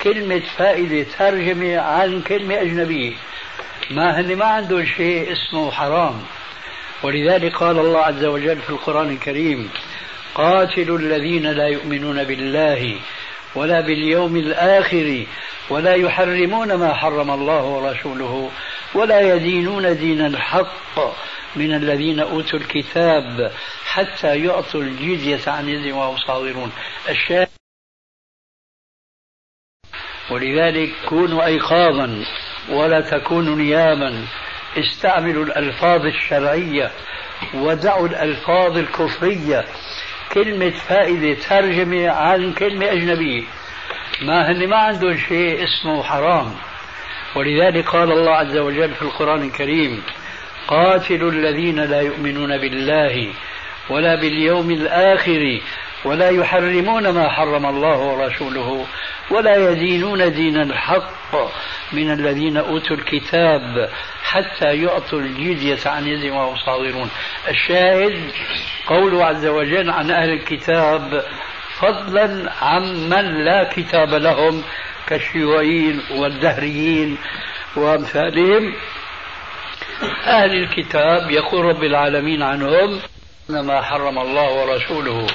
[0.03, 3.13] كلمة فائدة ترجمة عن كلمة أجنبية.
[3.91, 6.23] ما هن ما عندهم شيء اسمه حرام.
[7.03, 9.71] ولذلك قال الله عز وجل في القرآن الكريم
[10.35, 12.97] قاتلوا الذين لا يؤمنون بالله
[13.55, 15.27] ولا باليوم الآخر
[15.71, 18.51] ولا يحرمون ما حرم الله ورسوله
[18.95, 20.99] ولا يدينون دين الحق
[21.57, 23.53] من الذين أوتوا الكتاب
[23.85, 26.73] حتى يعطوا الجزية عن يد وهم صاغرون.
[27.09, 27.49] الشاهد
[30.31, 32.25] ولذلك كونوا أيقاظا
[32.71, 34.25] ولا تكونوا نياما
[34.79, 36.91] استعملوا الألفاظ الشرعية
[37.55, 39.65] ودعوا الألفاظ الكفرية
[40.33, 43.43] كلمة فائدة ترجمة عن كلمة أجنبية.
[44.23, 46.55] ما هن ما عندهم شيء اسمه حرام.
[47.37, 50.03] ولذلك قال الله عز وجل في القرآن الكريم
[50.69, 53.33] قاتلوا الذين لا يؤمنون بالله
[53.91, 55.61] ولا باليوم الآخر
[56.05, 58.87] ولا يحرمون ما حرم الله ورسوله
[59.31, 61.35] ولا يدينون دين الحق
[61.93, 63.91] من الذين أوتوا الكتاب
[64.23, 67.11] حتى يعطوا الجزية عن يد وهم صاغرون.
[67.49, 68.31] الشاهد
[68.87, 71.25] قوله عز وجل عن أهل الكتاب
[71.79, 74.63] فضلا عمن لا كتاب لهم
[75.09, 77.19] كالشيوعيين والدهريين
[77.77, 78.75] وأمثالهم.
[80.27, 83.01] أهل الكتاب يقول رب العالمين عنهم
[83.49, 85.27] ما حرم الله ورسوله.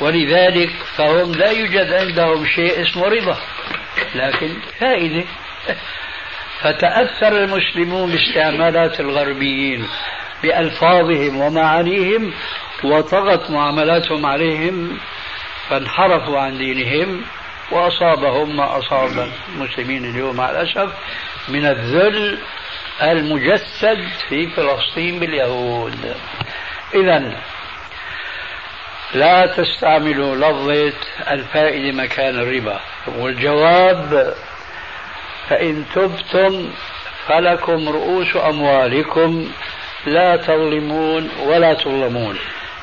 [0.00, 3.38] ولذلك فهم لا يوجد عندهم شيء اسمه رضا.
[4.14, 5.24] لكن فائدة.
[6.60, 9.88] فتأثر المسلمون باستعمالات الغربيين
[10.42, 12.32] بألفاظهم ومعانيهم
[12.84, 14.98] وطغت معاملاتهم عليهم
[15.68, 17.24] فانحرفوا عن دينهم
[17.72, 20.92] وأصابهم ما أصاب المسلمين اليوم مع الأسف
[21.48, 22.38] من الذل
[23.02, 26.14] المجسد في فلسطين باليهود.
[26.94, 27.36] إذا
[29.14, 30.92] لا تستعملوا لفظة
[31.30, 32.80] الفائدة مكان الربا.
[33.18, 34.34] والجواب
[35.48, 36.70] فإن تبتم
[37.26, 39.50] فلكم رؤوس أموالكم
[40.06, 42.38] لا تظلمون ولا تظلمون.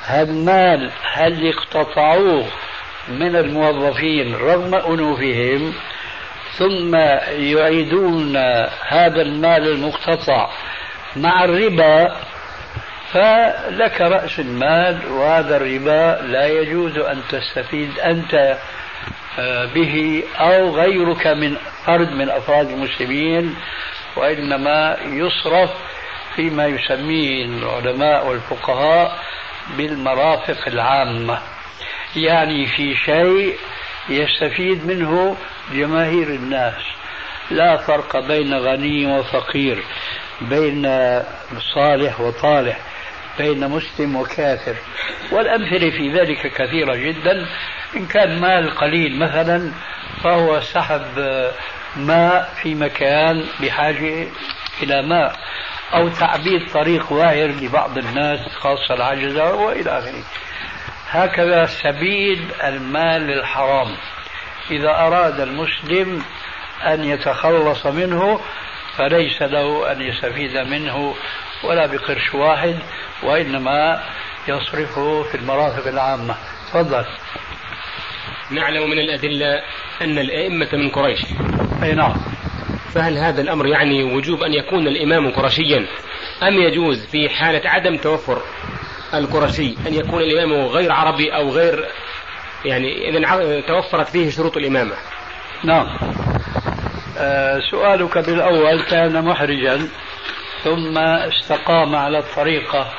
[0.06, 2.46] هذا المال هل اقتطعوه
[3.10, 5.74] من الموظفين رغم أنوفهم
[6.58, 6.96] ثم
[7.30, 8.38] يعيدون
[8.88, 10.50] هذا المال المقتطع
[11.16, 12.16] مع الربا
[13.16, 18.58] فلك رأس المال وهذا الربا لا يجوز أن تستفيد أنت
[19.40, 23.56] آه، به أو غيرك من فرد من أفراد المسلمين
[24.16, 25.70] وإنما يصرف
[26.36, 29.20] فيما يسميه العلماء والفقهاء
[29.78, 31.40] بالمرافق العامة.
[32.16, 33.56] يعني في شيء
[34.10, 35.38] يستفيد منه
[35.74, 36.84] جماهير الناس.
[37.52, 39.84] لا فرق بين غني وفقير
[40.42, 40.84] بين
[41.76, 42.95] صالح وطالح.
[43.38, 44.76] بين مسلم وكافر.
[45.32, 47.48] والأمثلة في ذلك كثيرة جدا.
[47.96, 49.72] إن كان مال قليل مثلا
[50.24, 51.02] فهو سحب
[51.96, 54.28] ماء في مكان بحاجة
[54.84, 55.36] إلى ماء
[55.94, 60.24] أو تعبيد طريق واعر لبعض الناس خاصة العجزة وإلى آخره.
[61.10, 63.96] هكذا سبيل المال الحرام.
[64.72, 66.24] إذا أراد المسلم
[66.84, 68.40] أن يتخلص منه
[68.98, 71.16] فليس له أن يستفيد منه.
[71.64, 72.76] ولا بقرش واحد
[73.24, 74.04] وإنما
[74.48, 76.36] يصرفه في المرافق العامة.
[76.68, 77.06] تفضل.
[78.52, 79.62] نعلم من الأدلة
[80.02, 81.20] أن الأئمة من قريش.
[81.84, 82.14] أي نعم.
[82.94, 85.86] فهل هذا الأمر يعني وجوب أن يكون الإمام قرشيا؟
[86.44, 88.42] أم يجوز في حالة عدم توفر
[89.14, 91.86] القرشي أن يكون الإمام غير عربي أو غير
[92.66, 94.94] يعني إذا توفرت فيه شروط الإمامة؟
[95.64, 95.98] نعم.
[97.18, 99.88] آه سؤالك بالأول كان محرجا.
[100.66, 102.94] ثم استقام على الطريقة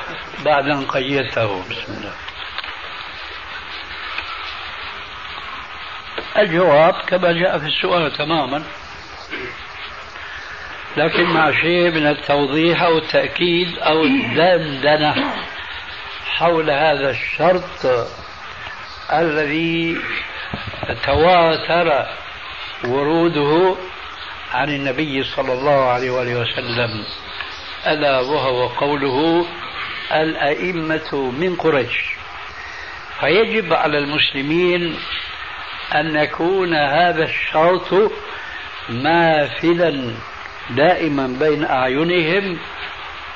[0.45, 2.13] بعد أن قيدته بسم الله.
[6.37, 8.63] الجواب كما جاء في السؤال تماما
[10.97, 15.33] لكن مع شيء من التوضيح أو التأكيد أو الدندنة
[16.25, 18.07] حول هذا الشرط
[19.13, 19.97] الذي
[21.05, 22.05] تواتر
[22.85, 23.75] وروده
[24.53, 27.05] عن النبي صلى الله عليه وآله وسلم.
[27.91, 29.45] ألا وهو قوله
[30.11, 32.17] الأئمة من قريش.
[33.19, 34.95] فيجب على المسلمين
[35.95, 38.11] أن يكون هذا الشرط
[38.89, 40.13] ماثلا
[40.69, 42.57] دائما بين أعينهم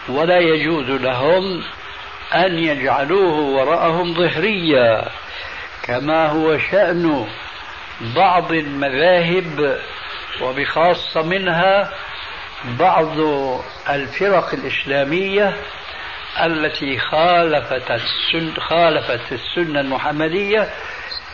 [0.10, 1.64] ولا يجوز لهم
[2.34, 5.10] أن يجعلوه وراءهم ظهريا
[5.84, 7.28] كما هو شأن
[8.16, 9.80] بعض المذاهب
[10.42, 11.94] وبخاصة منها
[12.66, 13.20] بعض
[13.90, 15.58] الفرق الإسلامية
[16.44, 20.70] التي خالفت السنة, خالفت السنة المحمدية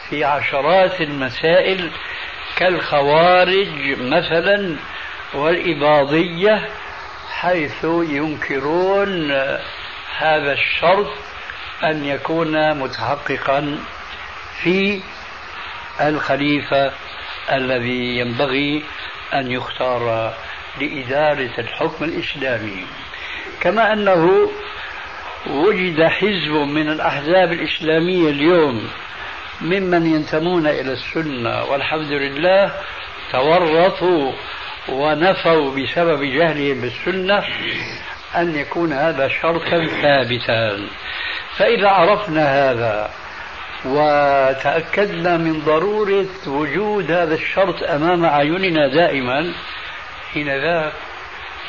[0.10, 1.92] في عشرات المسائل
[2.58, 4.76] كالخوارج مثلا
[5.34, 6.70] والإباضية
[7.30, 9.32] حيث ينكرون
[10.18, 11.12] هذا الشرط
[11.84, 13.78] أن يكون متحققا
[14.64, 15.02] في
[16.02, 16.92] الخليفة
[17.52, 18.84] الذي ينبغي
[19.34, 20.34] أن يختار
[20.82, 22.86] لإدارة الحكم الإسلامي.
[23.62, 24.50] كما أنه
[25.50, 28.88] وجد حزب من الأحزاب الإسلامية اليوم
[29.62, 32.72] ممن ينتمون إلى السنة والحمد لله
[33.32, 34.32] تورطوا
[34.90, 37.44] ونفوا بسبب جهلهم بالسنة
[38.36, 40.88] أن يكون هذا شرطا ثابتا.
[41.58, 43.10] فإذا عرفنا هذا
[43.86, 49.54] وتأكدنا من ضرورة وجود هذا الشرط أمام أعيننا دائما
[50.38, 50.94] حينذاك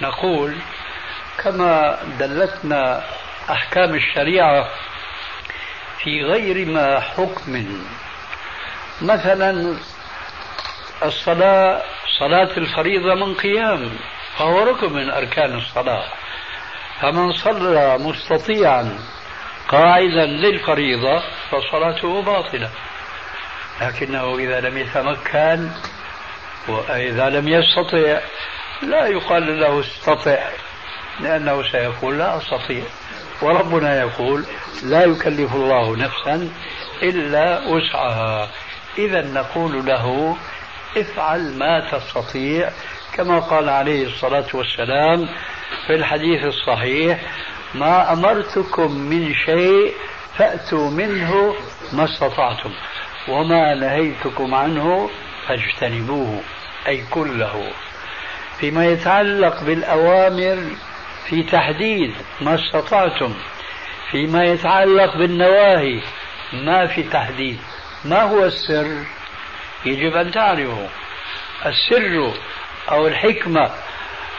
[0.02, 0.56] نقول
[1.38, 3.04] كما دلتنا
[3.50, 4.68] أحكام الشريعة
[5.98, 7.82] في غير ما حكم.
[9.02, 9.76] مثلا
[11.02, 11.82] الصلاة
[12.18, 13.90] صلاة الفريضة من قيام
[14.38, 16.04] فهو ركن من أركان الصلاة.
[17.00, 18.98] فمن صلى مستطيعا
[19.68, 22.70] قاعدا للفريضة فصلاته باطلة.
[23.80, 25.70] لكنه إذا لم يتمكن
[26.68, 28.20] وإذا لم يستطع
[28.82, 30.38] لا يقال له استطع
[31.20, 32.82] لأنه سيقول لا أستطيع.
[33.42, 34.44] وربنا يقول
[34.82, 36.50] لا يكلف الله نفسا
[37.02, 38.48] إلا وسعها.
[38.98, 40.36] إذا نقول له
[40.96, 42.70] افعل ما تستطيع.
[43.14, 45.28] كما قال عليه الصلاة والسلام
[45.86, 47.20] في الحديث الصحيح
[47.74, 49.94] ما أمرتكم من شيء
[50.36, 51.54] فأتوا منه
[51.92, 52.70] ما استطعتم
[53.28, 55.10] وما نهيتكم عنه
[55.46, 56.40] فاجتنبوه.
[56.88, 57.72] أي كله
[58.60, 60.76] فيما يتعلق بالأوامر
[61.28, 63.34] في تحديد ما استطعتم
[64.10, 66.00] فيما يتعلق بالنواهي
[66.52, 67.58] ما في تحديد.
[68.04, 69.04] ما هو السر؟
[69.86, 70.86] يجب أن تعرفوا
[71.66, 72.34] السر
[72.90, 73.70] أو الحكمة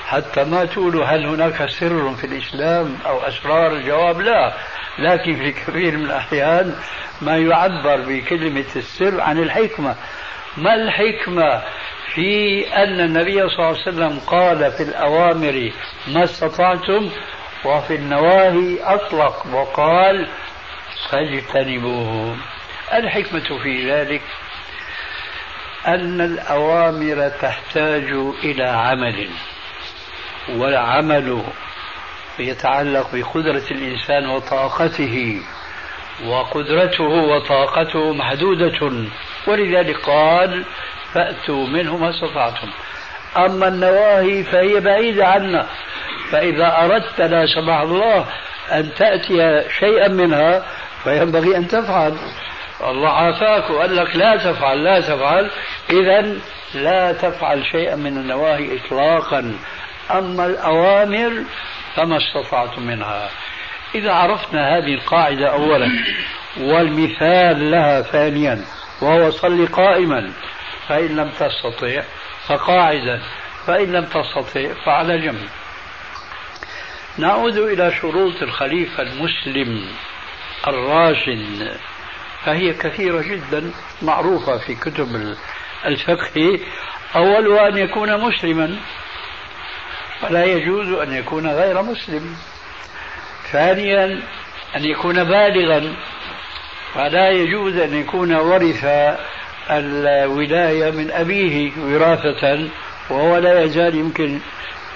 [0.07, 4.53] حتى ما تقولوا هل هناك سر في الإسلام أو أسرار الجواب لا.
[4.99, 6.76] لكن في كثير من الأحيان
[7.22, 9.95] ما يعبر بكلمة السر عن الحكمة.
[10.57, 11.61] ما الحكمة؟
[12.20, 15.72] في أن النبي صلى الله عليه وسلم قال في الأوامر
[16.07, 17.09] ما استطعتم
[17.65, 20.28] وفي النواهي أطلق وقال
[21.09, 22.38] فاجتنبوه.
[22.93, 24.22] الحكمة في ذلك
[25.88, 28.11] أن الأوامر تحتاج
[28.43, 29.30] إلى عمل
[30.49, 31.43] والعمل
[32.39, 35.41] يتعلق بقدرة الإنسان وطاقته
[36.26, 39.07] وقدرته وطاقته محدودة
[39.47, 40.65] ولذلك قال
[41.14, 42.68] فأتوا منه ما استطعتم.
[43.38, 45.66] أما النواهي فهي بعيدة عنا
[46.32, 48.26] فإذا أردت لا سمح الله
[48.72, 50.66] أن تأتي شيئا منها
[51.03, 52.18] فينبغي أن تفعل.
[52.84, 55.49] الله عافاك وقال لك لا تفعل لا تفعل.
[55.89, 56.36] إذا
[56.74, 59.55] لا تفعل شيئا من النواهي إطلاقا.
[60.12, 61.43] أما الأوامر
[61.95, 63.30] فما استطعتم منها.
[63.95, 65.89] إذا عرفنا هذه القاعدة أولا
[66.60, 68.62] والمثال لها ثانيا
[69.01, 70.32] وهو صل قائما.
[70.90, 72.04] فإن لم تستطع
[72.48, 73.22] فقاعدا
[73.68, 75.50] فإن لم تستطع فعلى جنب.
[77.18, 79.86] نعود إلى شروط الخليفة المسلم
[80.68, 81.78] الراشد
[82.46, 83.72] فهي كثيرة جدا
[84.02, 85.36] معروفة في كتب
[85.86, 86.60] الفقه.
[87.16, 88.76] أولها أن يكون مسلما
[90.22, 92.36] فلا يجوز أن يكون غير مسلم.
[93.52, 94.06] ثانيا
[94.76, 95.96] أن يكون بالغا
[96.94, 98.86] فلا يجوز أن يكون ورث
[99.72, 102.70] الولاية من أبيه وراثة
[103.09, 104.39] وهو لا يزال يمكن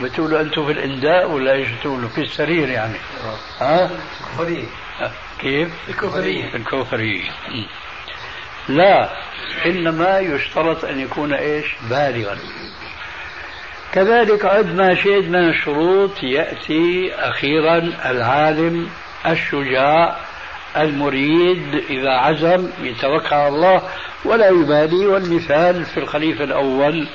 [0.02, 2.98] بتقولوا أنتم في الإنداء ولا إيش بتقولوا في السرير يعني.
[3.62, 3.90] ها؟
[4.22, 4.66] الكفرية.
[5.40, 6.56] كيف؟ الكفرية.
[6.56, 7.24] الكفرية.
[8.70, 9.10] لا
[9.66, 12.38] إنما يشترط أن يكون إيش؟ بالغا.
[13.94, 18.90] كذلك عد ما شئت من الشروط يأتي أخيرا العالم
[19.26, 20.18] الشجاع
[20.78, 23.82] المريد إذا عزم يتوكل على الله
[24.26, 27.08] ولا يبالي والمثال في الخليفة الأول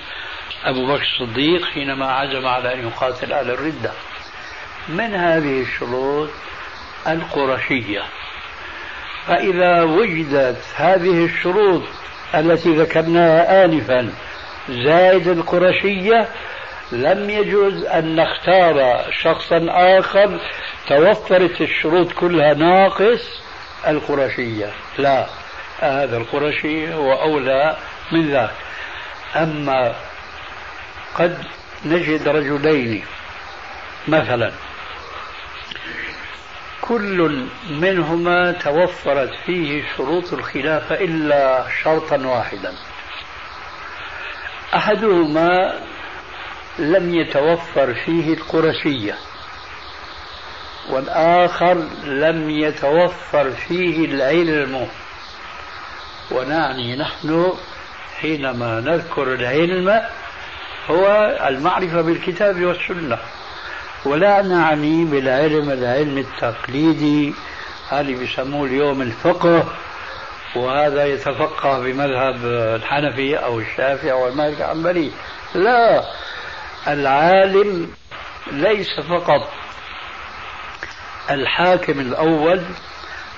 [0.64, 3.92] أبو بكر الصديق حينما عزم على أن يقاتل أهل الردة.
[4.88, 6.28] من هذه الشروط؟
[7.06, 8.02] القرشية.
[9.26, 11.82] فإذا وجدت هذه الشروط
[12.34, 14.12] التي ذكرناها آنفا
[14.68, 16.28] زائد القرشية
[16.92, 20.40] لم يجوز أن نختار شخصا آخر.
[20.88, 23.47] توفرت الشروط كلها ناقص.
[23.86, 24.72] القرشية.
[24.98, 25.26] لا
[25.78, 27.76] هذا القرشي هو أولى
[28.12, 28.50] من ذاك.
[29.36, 29.94] أما
[31.14, 31.44] قد
[31.84, 33.04] نجد رجلين
[34.08, 34.52] مثلا.
[36.80, 42.74] كل منهما توفرت فيه شروط الخلافة إلا شرطا واحدا.
[44.74, 45.80] أحدهما
[46.78, 49.18] لم يتوفر فيه القرشية.
[50.90, 51.74] والآخر
[52.04, 54.88] لم يتوفر فيه العلم.
[56.30, 57.52] ونعني نحن
[58.20, 60.02] حينما نذكر العلم
[60.90, 63.18] هو المعرفة بالكتاب والسنة.
[64.04, 67.34] ولا نعني بالعلم العلم التقليدي.
[67.88, 69.64] هذه بيسموه اليوم الفقه.
[70.56, 72.44] وهذا يتفقه بمذهب
[72.76, 75.10] الحنفي أو الشافعي أو المالك الحنبلي
[75.54, 76.04] لا
[76.88, 77.90] العالم
[78.52, 79.50] ليس فقط
[81.30, 82.62] الحاكم الأول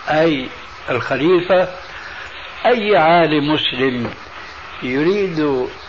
[0.09, 0.49] أي
[0.91, 1.69] الخليفة
[2.67, 4.11] أي عالم مسلم
[4.83, 5.41] يريد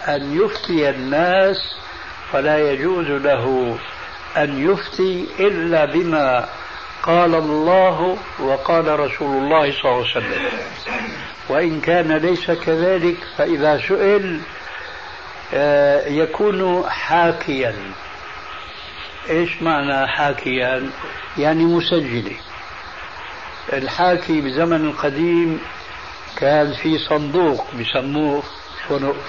[0.08, 1.58] أن يفتي الناس
[2.32, 3.78] فلا يجوز له
[4.38, 6.50] أن يفتي إلا بما
[7.04, 10.52] قال الله وقال رسول الله صلى الله عليه وسلم.
[11.50, 14.40] وإن كان ليس كذلك فإذا سئل
[15.54, 17.76] آه، يكون حاكيا.
[19.30, 20.90] إيش معنى حاكيا
[21.38, 22.36] يعني مسجلة
[23.74, 25.60] الحاكي بزمن القديم
[26.38, 28.44] كان في صندوق بسموه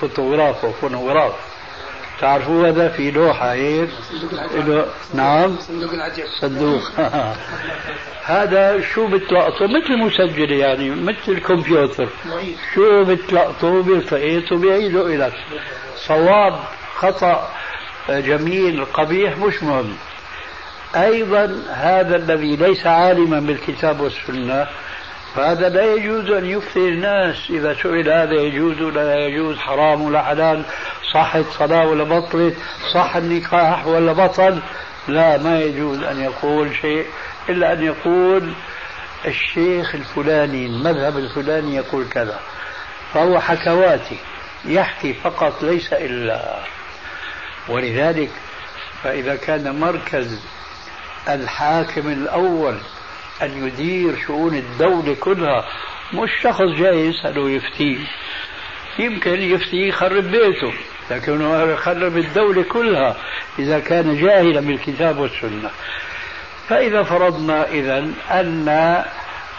[0.00, 1.32] فوتوغرافو فونوغراف.
[2.20, 3.88] تعرفوا هذا في لوحة هيك
[5.14, 5.56] نعم.
[5.58, 5.92] صندوق.
[5.92, 6.82] العجب صندوق
[8.24, 12.08] هذا شو بتلقطه مثل مسجلة يعني مثل الكمبيوتر.
[12.74, 15.34] شو بتلقطه بيلتقط وبيعيده لك
[15.96, 16.60] صواب
[16.96, 17.48] خطأ.
[18.08, 19.96] جميل قبيح مش مهم.
[20.96, 24.66] أيضا هذا الذي ليس عالما بالكتاب والسنة
[25.34, 27.36] فهذا لا يجوز أن يفتي الناس.
[27.50, 30.62] إذا سئل هذا يجوز ولا يجوز حرام ولا حلال
[31.14, 32.56] صحت صلاة ولا بطلت
[32.94, 34.58] صح النكاح ولا بطل
[35.08, 37.06] لا ما يجوز أن يقول شيء
[37.48, 38.52] إلا أن يقول
[39.26, 42.40] الشيخ الفلاني المذهب الفلاني يقول كذا
[43.14, 44.16] فهو حكواتي
[44.64, 46.58] يحكي فقط ليس إلا
[47.68, 48.30] ولذلك
[49.02, 50.40] فإذا كان مركز
[51.28, 52.76] الحاكم الأول
[53.42, 55.64] أن يدير شؤون الدولة كلها
[56.14, 57.98] مش شخص جاي يسأله يفتيه
[58.98, 60.72] يمكن يفتي يخرب بيته
[61.10, 63.16] لكنه يخرب الدولة كلها
[63.58, 65.70] إذا كان جاهلا بالكتاب والسنة.
[66.68, 67.98] فإذا فرضنا إذا
[68.30, 69.04] أن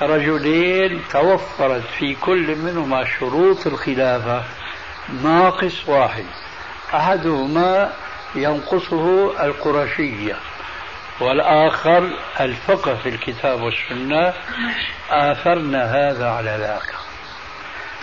[0.02, 4.44] رجلين توفرت في كل منهما شروط الخلافة
[5.24, 6.26] ناقص واحد.
[6.94, 7.92] أحدهما
[8.36, 10.36] ينقصه القرشية
[11.20, 14.34] والآخر الفقه في الكتاب والسنة
[15.10, 16.94] آثرنا هذا على ذاك.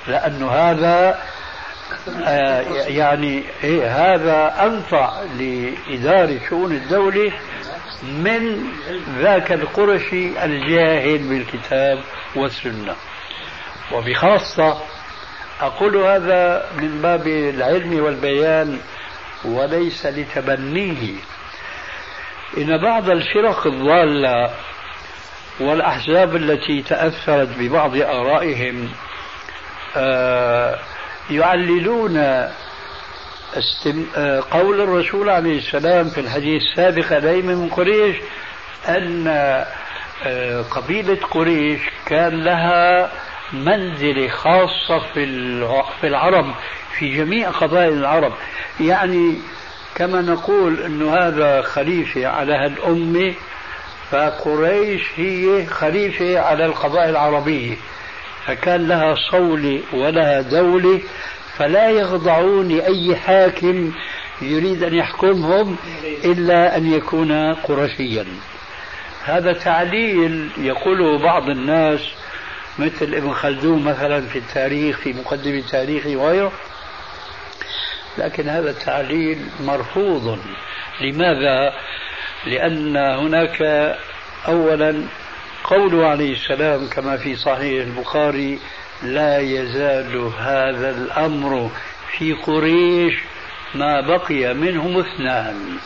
[0.07, 1.23] لأن هذا
[2.25, 7.33] آه يعني إيه هذا أنفع لإدارة شؤون الدولة
[8.03, 8.65] من
[9.19, 11.99] ذاك القرشي الجاهل بالكتاب
[12.37, 12.97] والسنة.
[13.93, 14.79] وبخاصة
[15.61, 18.81] أقول هذا من باب العلم والبيان
[19.45, 21.15] وليس لتبنيه.
[22.59, 24.51] إن بعض الفرق الضالة
[25.61, 28.89] والأحزاب التي تأثرت ببعض آرائهم
[29.97, 30.79] آه،
[31.31, 32.17] يعللون
[34.17, 38.17] آه، قول الرسول عليه السلام في الحديث السابق عليه من قريش
[38.89, 39.27] أن
[40.25, 43.11] آه، قبيلة قريش كان لها
[43.53, 44.99] منزلة خاصة
[46.01, 46.55] في العرب
[46.99, 48.33] في جميع قبائل العرب.
[48.81, 49.35] يعني
[49.95, 53.35] كما نقول أنه هذا خليفة على هالأمة
[54.11, 57.77] فقريش هي خليفة على القبائل العربية.
[58.47, 61.01] فكان لها صولة ولها دولة
[61.57, 63.93] فلا يخضعون لأي حاكم
[64.43, 65.77] يريد أن يحكمهم
[66.25, 68.27] إلا أن يكون قرشيا.
[69.25, 72.01] هذا تعليل يقوله بعض الناس
[72.81, 76.53] مثل ابن خلدون مثلا في التاريخ في مقدمة تاريخه وغيره.
[78.19, 80.39] لكن هذا التعليل مرفوض.
[81.01, 81.73] لماذا؟
[82.47, 83.63] لأن هناك
[84.49, 85.03] أولا
[85.65, 88.59] قوله عليه السلام كما في صحيح البخاري
[89.03, 91.71] لا يزال هذا الأمر
[92.19, 93.15] في قريش
[93.75, 95.79] ما بقي منهم اثنان.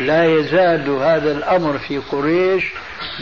[0.00, 2.64] لا يزال هذا الأمر في قريش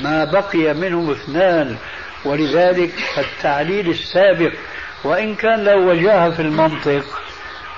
[0.02, 1.76] ما بقي منهم اثنان.
[2.24, 4.52] ولذلك التعليل السابق
[5.04, 7.04] وإن كان له وجاهة في المنطق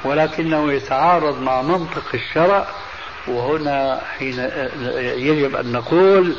[0.05, 2.67] ولكنه يتعارض مع منطق الشرع
[3.29, 4.51] وهنا حين
[5.17, 6.37] يجب أن نقول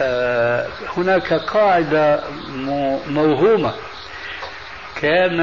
[0.00, 2.20] آه، هناك قاعدة
[3.08, 3.74] موهومة.
[5.00, 5.40] كان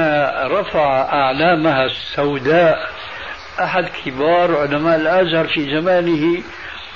[0.50, 2.90] رفع أعلامها السوداء
[3.60, 6.42] أحد كبار علماء الأزهر في زمانه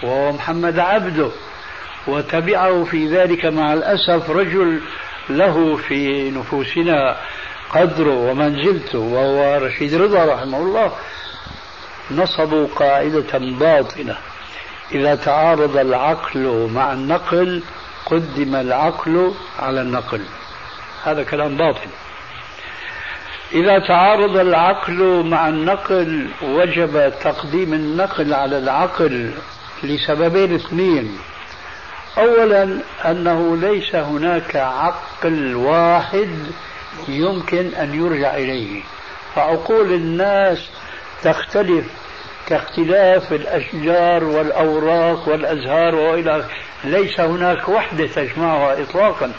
[0.03, 1.31] وهو محمد عبده.
[2.07, 4.81] وتبعه في ذلك مع الأسف رجل
[5.31, 7.17] له في نفوسنا
[7.71, 10.93] قدره ومنزلته وهو رشيد رضا رحمه الله.
[12.11, 14.17] نصبوا قاعدة باطنة.
[14.93, 17.63] إذا تعارض العقل مع النقل
[18.07, 20.21] قدم العقل على النقل.
[21.05, 21.89] هذا كلام باطل
[23.53, 29.31] إذا تعارض العقل مع النقل وجب تقديم النقل على العقل
[29.83, 31.19] لسببين اثنين.
[32.19, 36.29] أولا أنه ليس هناك عقل واحد
[37.09, 38.83] يمكن أن يرجع إليه.
[39.35, 40.71] فعقول الناس
[41.23, 41.85] تختلف
[42.47, 46.45] كاختلاف الأشجار والأوراق والأزهار وإلى
[46.85, 49.33] ليس هناك وحدة تجمعها إطلاقا.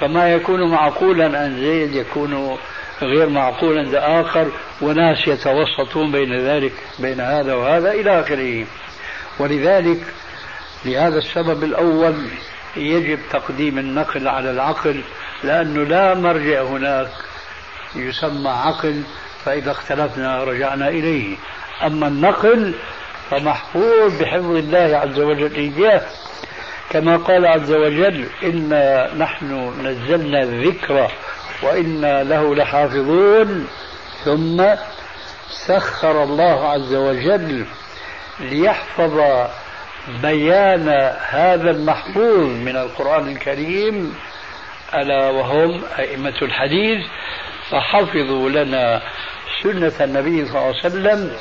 [0.00, 2.56] فما يكون معقولا عن زيد يكون
[3.02, 4.46] غير معقول عند آخر
[4.82, 8.66] وناس يتوسطون بين ذلك بين هذا وهذا إلى آخره.
[9.38, 10.00] ولذلك
[10.86, 12.28] لهذا السبب الأول
[12.76, 15.00] يجب تقديم النقل على العقل
[15.44, 17.08] لأنه لا مرجع هناك
[17.96, 19.02] يسمى عقل
[19.44, 21.36] فإذا اختلفنا رجعنا إليه.
[21.86, 22.74] أما النقل
[23.30, 26.02] فمحفوظ بحفظ الله عز وجل إياه.
[26.90, 31.10] كما قال عز وجل إنا نحن نزلنا الذكر
[31.62, 33.66] وإنا له لحافظون
[34.24, 34.64] ثم
[35.50, 37.66] سخر الله عز وجل
[38.40, 39.20] ليحفظ
[40.22, 40.88] بيان
[41.28, 44.14] هذا المحفوظ من القرآن الكريم
[44.94, 47.06] ألا وهم أئمة الحديث
[47.70, 49.02] فحفظوا لنا
[49.62, 51.32] سنة النبي صلى الله عليه وسلم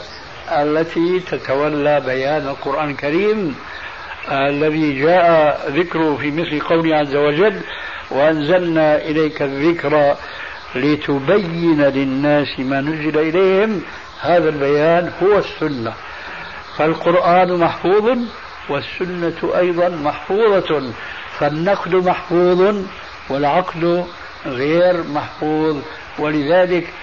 [0.52, 3.56] التي تتولى بيان القرآن الكريم
[4.32, 7.62] الذي جاء ذكره في مثل قوله عز وجل
[8.12, 10.16] وأنزلنا إليك الذكر
[10.76, 13.82] لتبين للناس ما نزل إليهم.
[14.22, 15.94] هذا البيان هو السنة.
[16.78, 18.18] فالقرآن محفوظ
[18.70, 20.92] والسنة أيضا محفوظة
[21.40, 22.86] فالنقد محفوظ
[23.30, 24.04] والعقل
[24.46, 25.78] غير محفوظ.
[26.20, 26.94] ولذلك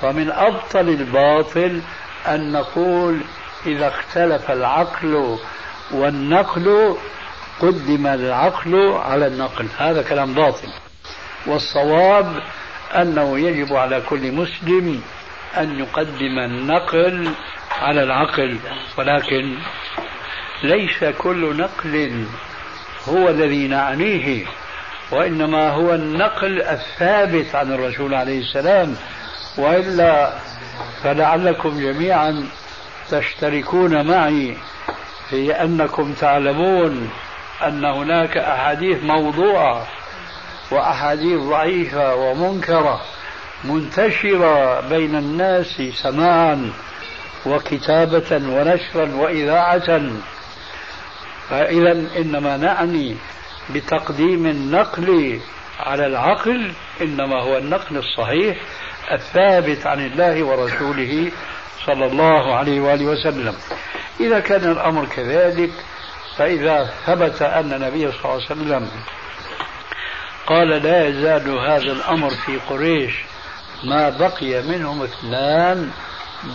[0.00, 1.80] فمن أبطل الباطل
[2.28, 3.20] أن نقول
[3.66, 5.38] إذا اختلف العقل
[5.90, 6.96] والنقل
[7.60, 9.66] قدم العقل على النقل.
[9.78, 10.68] هذا كلام باطل.
[11.46, 12.42] والصواب
[12.94, 15.02] أنه يجب على كل مسلم
[15.56, 17.30] أن يقدم النقل
[17.80, 18.58] على العقل
[18.98, 19.56] ولكن
[20.64, 22.24] ليس كل نقل
[23.08, 24.46] هو الذي نعنيه
[25.10, 28.96] وإنما هو النقل الثابت عن الرسول عليه السلام.
[29.58, 30.32] وإلا
[31.02, 32.46] فلعلكم جميعا
[33.10, 34.56] تشتركون معي
[35.30, 37.10] في أنكم تعلمون
[37.66, 39.86] أن هناك أحاديث موضوعة
[40.70, 43.00] وأحاديث ضعيفة ومنكرة
[43.64, 46.72] منتشرة بين الناس سماعا
[47.46, 50.02] وكتابة ونشرا وإذاعة.
[51.50, 53.16] فإذا إنما نعني
[53.74, 55.40] بتقديم النقل
[55.80, 58.56] على العقل إنما هو النقل الصحيح
[59.12, 61.30] الثابت عن الله ورسوله
[61.86, 63.54] صلى الله عليه وآله وسلم.
[64.20, 65.70] إذا كان الأمر كذلك
[66.36, 68.88] فإذا ثبت أن النبي صلى الله عليه وسلم
[70.46, 73.12] قال لا يزال هذا الأمر في قريش
[73.84, 75.90] ما بقي منهم اثنان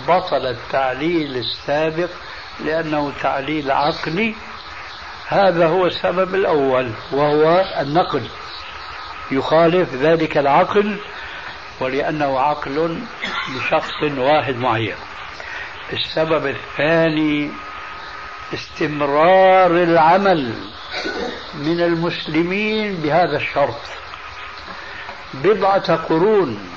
[0.08, 2.10] بطل التعليل السابق
[2.66, 4.36] لأنه تعليل عقلي
[5.30, 8.28] هذا هو السبب الأول وهو النقل.
[9.32, 10.98] يخالف ذلك العقل
[11.80, 13.00] ولأنه عقل
[13.56, 14.96] لشخص واحد معين.
[15.94, 17.52] السبب الثاني
[18.54, 20.54] استمرار العمل
[21.56, 23.82] من المسلمين بهذا الشرط.
[25.34, 26.70] بضعة قرون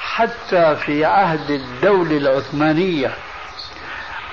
[0.00, 3.14] حتى في عهد الدولة العثمانية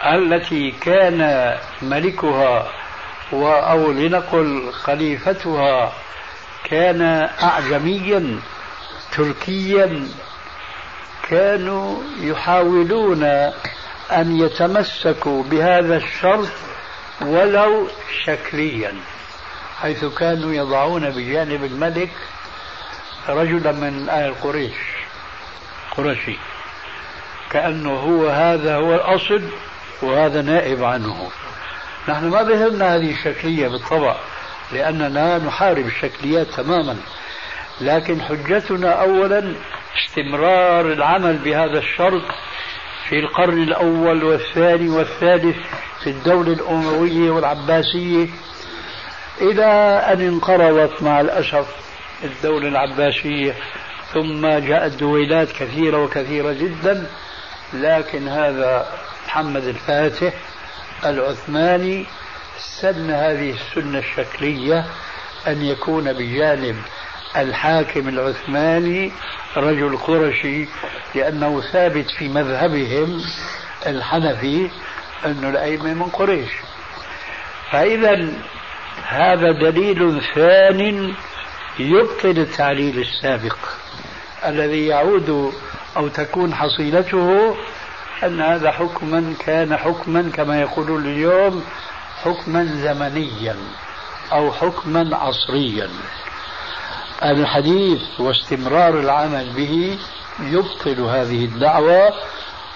[0.05, 2.67] التي كان ملكها
[3.33, 5.93] أو لنقل خليفتها
[6.63, 7.01] كان
[7.43, 8.39] أعجميا
[9.11, 10.07] تركيا
[11.29, 13.23] كانوا يحاولون
[14.11, 16.49] أن يتمسكوا بهذا الشرط
[17.21, 17.87] ولو
[18.23, 18.95] شكليا
[19.81, 22.11] حيث كانوا يضعون بجانب الملك
[23.29, 24.77] رجلا من آل قريش
[25.97, 26.37] قرشي
[27.49, 29.41] كأنه هو هذا هو الأصل
[30.01, 31.29] وهذا نائب عنه.
[32.09, 34.15] نحن ما بهمنا هذه الشكلية بالطبع
[34.71, 36.97] لأننا نحارب الشكليات تماما.
[37.81, 39.55] لكن حجتنا أولا
[39.97, 42.21] استمرار العمل بهذا الشرط
[43.09, 45.57] في القرن الأول والثاني والثالث
[46.03, 48.27] في الدولة الأموية والعباسية.
[49.41, 49.65] إلى
[50.13, 51.67] أن انقرضت مع الأسف
[52.23, 53.53] الدولة العباسية
[54.13, 57.07] ثم جاءت دويلات كثيرة وكثيرة جدا.
[57.73, 58.87] لكن هذا
[59.27, 60.33] محمد الفاتح
[61.05, 62.05] العثماني
[62.57, 64.85] سن هذه السنة الشكلية
[65.47, 66.75] أن يكون بجانب
[67.37, 69.11] الحاكم العثماني
[69.57, 70.65] رجل قرشي
[71.15, 73.21] لأنه ثابت في مذهبهم
[73.87, 74.69] الحنفي
[75.25, 76.51] أن الأئمة من قريش.
[77.71, 78.33] فإذا
[79.03, 81.13] هذا دليل ثان
[81.79, 83.57] يبطل التعليل السابق
[84.45, 85.53] الذي يعود
[85.97, 87.55] أو تكون حصيلته
[88.23, 91.63] أن هذا حكما كان حكما كما يقولون اليوم
[92.23, 93.55] حكما زمنيا
[94.31, 95.89] أو حكما عصريا.
[97.23, 99.99] الحديث واستمرار العمل به
[100.39, 102.13] يبطل هذه الدعوة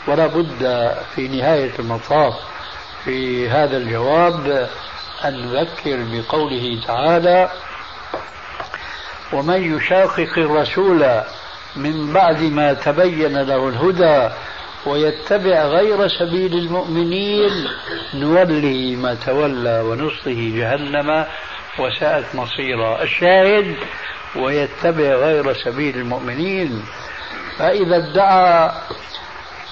[0.08, 2.34] ولا بد في نهاية المطاف
[3.06, 4.70] في هذا الجواب
[5.26, 7.52] أن نذكر بقوله تعالى
[9.34, 11.22] ومن يشاقق الرسول
[11.76, 14.34] من بعد ما تبين له الهدى
[14.86, 17.68] ويتبع غير سبيل المؤمنين
[18.14, 21.26] نوله ما تولى ونصله جهنم
[21.80, 23.76] وساءت مصيرا الشاهد
[24.36, 26.86] ويتبع غير سبيل المؤمنين
[27.58, 28.72] فإذا ادعى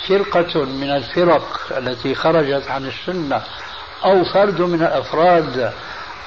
[0.08, 3.42] فرقة من الفرق التي خرجت عن السنة
[4.06, 5.74] أو فرد من الأفراد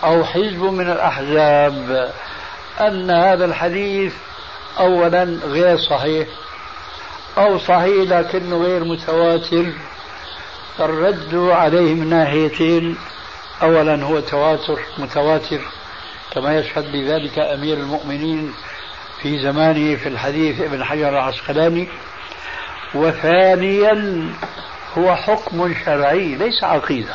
[0.04, 2.12] أو حزب من الأحزاب
[2.80, 4.14] أن هذا الحديث
[4.80, 6.28] أولا غير صحيح
[7.38, 9.72] أو صحيح لكنه غير متواتر.
[10.78, 12.96] فالرد عليه من ناحيتين.
[13.62, 15.60] أولا هو تواتر متواتر
[16.32, 18.54] كما يشهد بذلك أمير المؤمنين
[19.22, 21.88] في زمانه في الحديث ابن حجر العسقلاني.
[22.94, 24.28] وثانيا
[24.98, 27.14] هو حكم شرعي ليس عقيدة.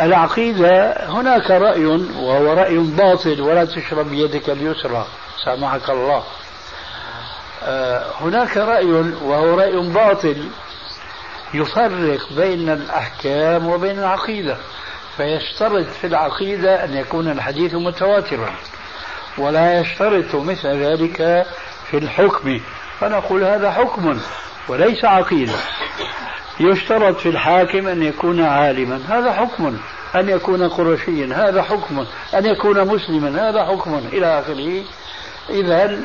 [0.00, 5.06] العقيدة هناك رأي وهو رأي باطل ولا تشرب بيدك اليسرى
[5.44, 6.22] سامحك الله.
[8.20, 8.92] هناك رأي
[9.22, 10.48] وهو رأي باطل
[11.54, 14.56] يفرق بين الأحكام وبين العقيدة
[15.16, 18.50] فيشترط في العقيدة أن يكون الحديث متواترا
[19.38, 21.46] ولا يشترط مثل ذلك
[21.90, 22.60] في الحكم
[23.00, 24.18] فنقول هذا حكم
[24.68, 25.54] وليس عقيدة.
[26.60, 29.76] يشترط في الحاكم أن يكون عالما هذا حكم
[30.14, 34.82] أن يكون قرشيا هذا حكم أن يكون مسلما هذا حكم إلى آخره.
[35.50, 35.98] إذا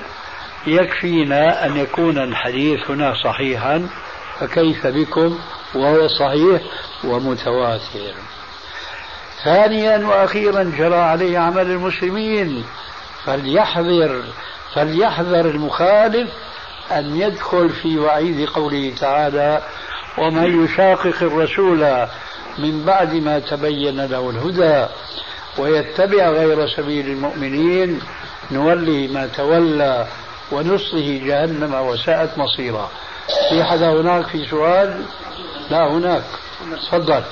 [0.67, 3.87] يكفينا أن يكون الحديث هنا صحيحا
[4.39, 5.39] فكيف بكم؟
[5.75, 6.61] وهو صحيح
[7.03, 8.13] ومتواتر.
[9.43, 12.63] ثانيا وأخيرا جرى عليه عمل المسلمين
[13.25, 14.23] فليحذر
[14.73, 16.29] فليحذر المخالف
[16.91, 19.61] أن يدخل في وعيد قوله تعالى
[20.17, 22.07] ومن يشاقق الرسول
[22.57, 24.85] من بعد ما تبين له الهدى
[25.57, 28.01] ويتبع غير سبيل المؤمنين
[28.51, 30.07] نوله ما تولى
[30.51, 32.89] ونصله جهنم وساءت مصيرا.
[33.49, 35.05] في حدا هناك في سؤال؟
[35.69, 36.23] لا هناك.
[36.91, 37.23] تفضل.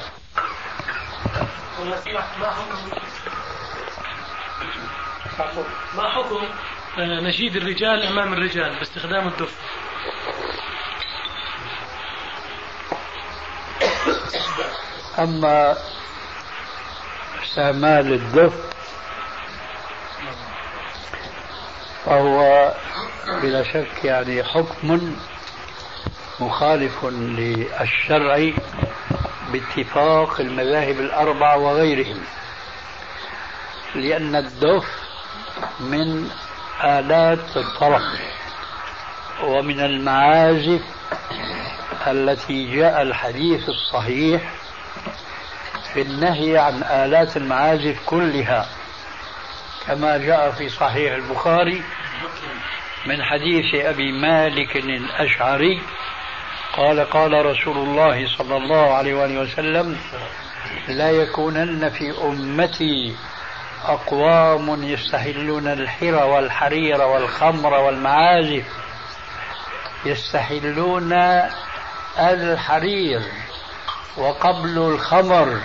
[5.96, 6.44] ما حكم
[7.00, 9.58] آه، نشيد الرجال أمام الرجال باستخدام الدف؟
[15.20, 15.78] أما
[17.44, 18.54] استعمال الدف
[22.06, 22.72] فهو
[23.42, 25.16] بلا شك يعني حكم
[26.40, 28.52] مخالف للشرع
[29.52, 32.18] باتفاق المذاهب الأربعة وغيرهم
[33.96, 34.86] لأن الدف
[35.80, 36.30] من
[36.84, 38.04] آلات الطرف
[39.44, 40.82] ومن المعازف
[42.08, 44.42] التي جاء الحديث الصحيح
[45.94, 48.66] في النهي عن آلات المعازف كلها
[49.88, 51.84] كما جاء في صحيح البخاري.
[53.08, 55.82] من حديث أبي مالك الأشعري
[56.78, 59.98] قال قال رسول الله صلى الله عليه وآله وسلم
[60.88, 63.16] لا يكونن في أمتي
[63.86, 68.66] أقوام يستحلون الحر والحرير والخمر والمعازف
[70.06, 71.14] يستحلون
[72.20, 73.22] الحرير
[74.18, 75.62] وقبل الخمر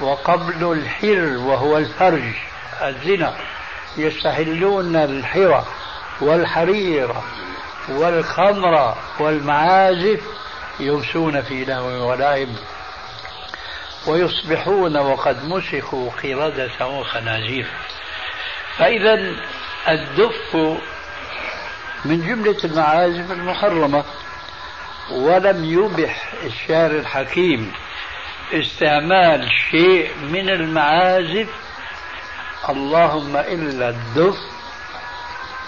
[0.00, 2.32] وقبل الحر وهو الفرج
[2.82, 3.34] الزنا
[3.96, 5.64] يستحلون الحر
[6.20, 7.14] والحرير
[7.88, 10.20] والخمر والمعازف
[10.80, 12.48] يمسون في لهو ولعب
[14.06, 17.66] ويصبحون وقد مسخوا قردة وخنازير
[18.78, 19.14] فإذا
[19.88, 20.56] الدف
[22.04, 24.04] من جملة المعازف المحرمة
[25.10, 27.72] ولم يبح الشارع الحكيم
[28.52, 31.48] استعمال شيء من المعازف
[32.68, 34.36] اللهم إلا الدف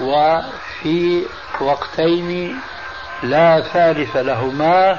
[0.00, 1.24] وفي
[1.60, 2.60] وقتين
[3.22, 4.98] لا ثالث لهما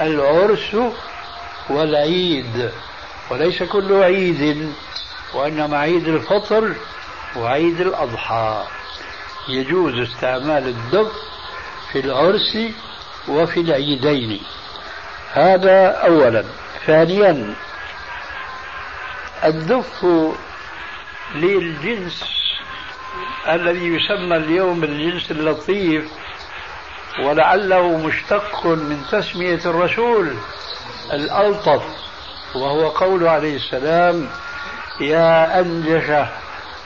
[0.00, 0.76] العرس
[1.68, 2.70] والعيد
[3.30, 4.72] وليس كل عيد
[5.34, 6.74] وإنما عيد الفطر
[7.36, 8.64] وعيد الأضحى.
[9.48, 11.12] يجوز استعمال الدف
[11.92, 12.58] في العرس
[13.28, 14.40] وفي العيدين.
[15.32, 16.44] هذا أولا.
[16.86, 17.54] ثانيا
[19.44, 20.06] الدف
[21.34, 22.41] للجنس
[23.48, 26.04] الذي يسمى اليوم الجنس اللطيف
[27.24, 30.34] ولعله مشتق من تسمية الرسول
[31.12, 31.82] الألطف
[32.54, 34.28] وهو قول عليه السلام
[35.00, 36.28] يا أنجش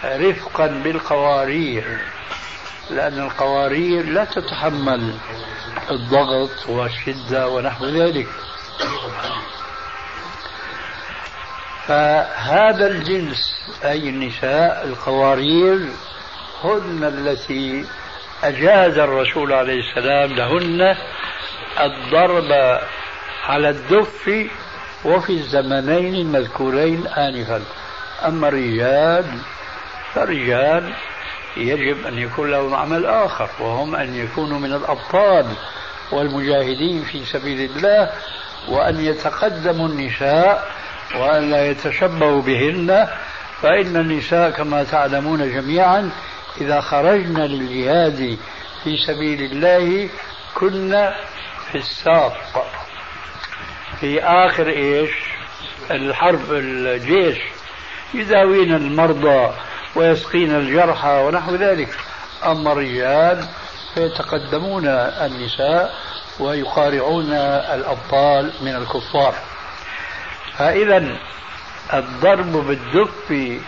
[0.04, 1.98] رفقا بالقوارير.
[2.90, 5.14] لأن القوارير لا تتحمل
[5.90, 8.28] الضغط والشدة ونحو ذلك.
[11.86, 13.54] فهذا الجنس
[13.84, 15.88] أي النساء القوارير
[16.64, 17.84] هن التي
[18.44, 20.96] أجاز الرسول عليه السلام لهن
[21.80, 22.80] الضرب
[23.44, 24.48] على الدف
[25.04, 27.62] وفي الزمنين المذكورين آنفا.
[28.26, 29.24] أما الرجال
[30.14, 30.92] فالرجال
[31.56, 35.46] يجب أن يكون لهم عمل آخر وهم أن يكونوا من الأبطال
[36.12, 38.10] والمجاهدين في سبيل الله
[38.68, 40.68] وأن يتقدموا النساء
[41.16, 43.08] وأن لا يتشبهوا بهن
[43.62, 46.10] فإن النساء كما تعلمون جميعا
[46.60, 48.38] إذا خرجنا للجهاد
[48.84, 50.08] في سبيل الله
[50.54, 51.16] كنا
[51.72, 52.66] في الساق.
[54.00, 55.10] في آخر إيش؟
[55.90, 57.38] الحرب الجيش.
[58.14, 59.52] يداوين المرضى
[59.94, 61.98] ويسقين الجرحى ونحو ذلك.
[62.44, 63.44] أما الرجال
[63.94, 65.94] فيتقدمون النساء
[66.40, 67.32] ويقارعون
[67.74, 69.34] الأبطال من الكفار.
[70.56, 71.16] فإذا
[71.94, 73.60] الضرب بالدف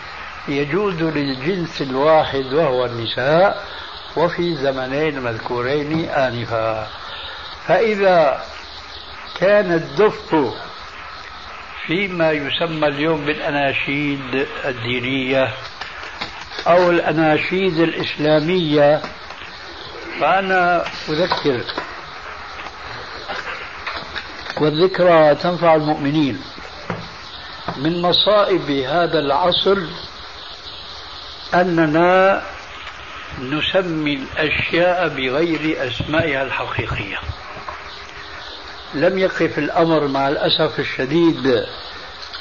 [0.49, 3.65] يجوز للجنس الواحد وهو النساء
[4.17, 6.89] وفي زمنين مذكورين آنفا.
[7.67, 8.43] فإذا
[9.41, 10.37] كان الدف
[11.87, 15.55] فيما يسمى اليوم بالأناشيد الدينية
[16.67, 19.01] أو الأناشيد الإسلامية
[20.21, 21.65] فأنا أذكر.
[24.61, 26.41] والذكرى تنفع المؤمنين.
[27.77, 29.79] من مصائب هذا العصر
[31.55, 32.43] أننا
[33.41, 37.19] نسمي الأشياء بغير أسمائها الحقيقية.
[38.95, 41.65] لم يقف الأمر مع الأسف الشديد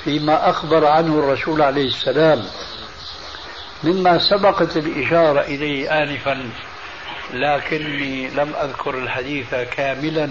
[0.03, 2.43] فيما أخبر عنه الرسول عليه السلام
[3.84, 6.49] مما سبقت الإشارة إليه آنفا
[7.34, 10.30] لكني لم أذكر الحديث كاملا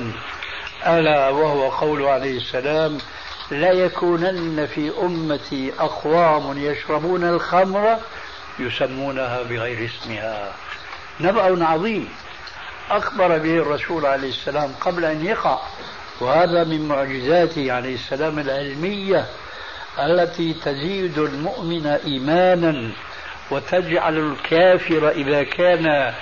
[0.86, 2.98] ألا وهو قول عليه السلام
[3.50, 7.98] لا يكونن في أمتي أقوام يشربون الخمر
[8.58, 10.52] يسمونها بغير اسمها.
[11.20, 12.08] نبأ عظيم
[12.90, 15.58] أخبر به الرسول عليه السلام قبل أن يقع
[16.20, 19.26] وهذا من معجزاته عليه السلام العلمية
[19.98, 22.90] التي تزيد المؤمن إيمانا
[23.50, 26.14] وتجعل الكافر إذا كان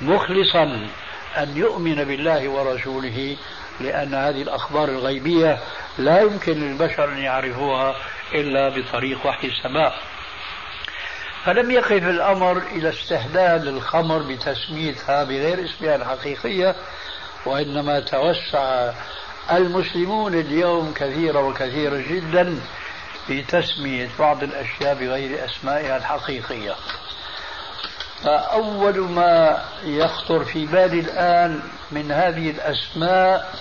[0.00, 0.88] مخلصا
[1.38, 3.36] أن يؤمن بالله ورسوله
[3.80, 5.58] لأن هذه الأخبار الغيبية
[5.98, 7.96] لا يمكن للبشر أن يعرفوها
[8.34, 9.94] إلا بطريق وحي السماء.
[11.44, 16.74] فلم يقف الأمر إلى استهلال الخمر بتسميتها بغير اسمها الحقيقية
[17.46, 18.92] وإنما توسع
[19.52, 22.60] المسلمون اليوم كثيرا وكثيرا جدا
[23.26, 26.74] في تسمية بعض الأشياء بغير أسمائها الحقيقية.
[28.24, 33.54] فأول ما يخطر في بالي الآن من هذه الأسماء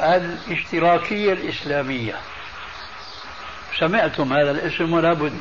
[0.00, 2.14] الاشتراكية الإسلامية.
[3.78, 5.38] سمعتم هذا الاسم ولا بد.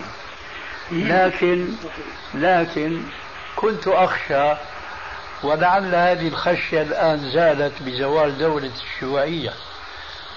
[0.91, 1.67] لكن
[2.33, 3.01] لكن
[3.55, 4.53] كنت أخشى
[5.43, 9.53] ولعل هذه الخشية الآن زالت بزوال دولة الشيوعية.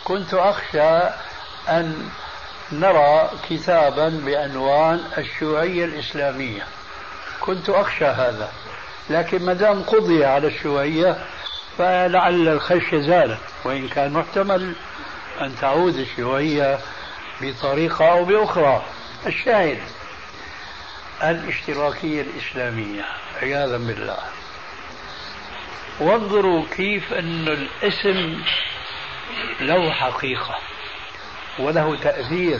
[0.04, 1.14] كنت أخشى
[1.68, 2.08] أن
[2.72, 6.62] نرى كتابا بعنوان الشيوعية الإسلامية.
[7.40, 8.48] كنت أخشى هذا.
[9.10, 11.16] لكن ما دام قضي على الشيوعية
[11.78, 13.40] فلعل الخشية زالت.
[13.64, 14.72] وإن كان محتمل
[15.40, 16.78] أن تعود الشيوعية
[17.42, 18.82] بطريقة أو بأخرى.
[19.26, 19.78] الشاهد
[21.22, 23.04] الاشتراكية الإسلامية
[23.42, 24.18] عياذا بالله.
[26.00, 28.42] وانظروا كيف أن الاسم
[29.60, 30.58] له حقيقة
[31.58, 32.58] وله تأثير.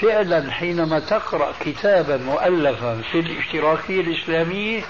[0.00, 4.82] فعلا حينما تقرأ كتابا مؤلفا في الاشتراكية الإسلامية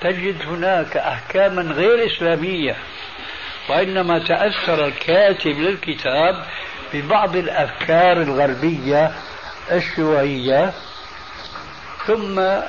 [0.00, 2.76] تجد هناك أحكاما غير إسلامية
[3.68, 6.44] وإنما تأثر الكاتب للكتاب
[6.94, 9.12] ببعض الأفكار الغربية
[9.72, 10.72] الشيوعية.
[12.06, 12.60] ثم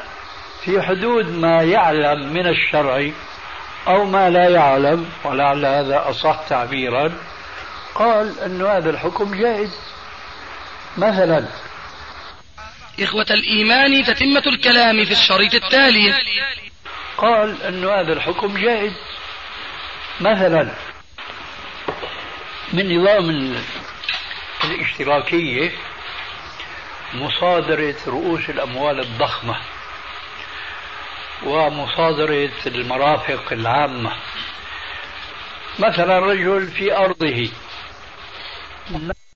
[0.64, 3.12] في حدود ما يعلم من الشرع
[3.88, 7.14] أو ما لا يعلم ولعل هذا أصح تعبيرا
[7.96, 9.80] قال أن هذا الحكم جائز.
[10.98, 11.46] مثلا
[13.00, 16.14] إخوة الإيمان تتمة الكلام في الشريط التالي.
[17.18, 18.94] قال أن هذا الحكم جائز.
[20.22, 20.72] مثلا
[22.74, 23.56] من نظام
[24.64, 25.72] الاشتراكية
[27.14, 29.56] مصادرة رؤوس الأموال الضخمة
[31.46, 34.12] ومصادرة المرافق العامة.
[35.80, 37.50] مثلا رجل في أرضه.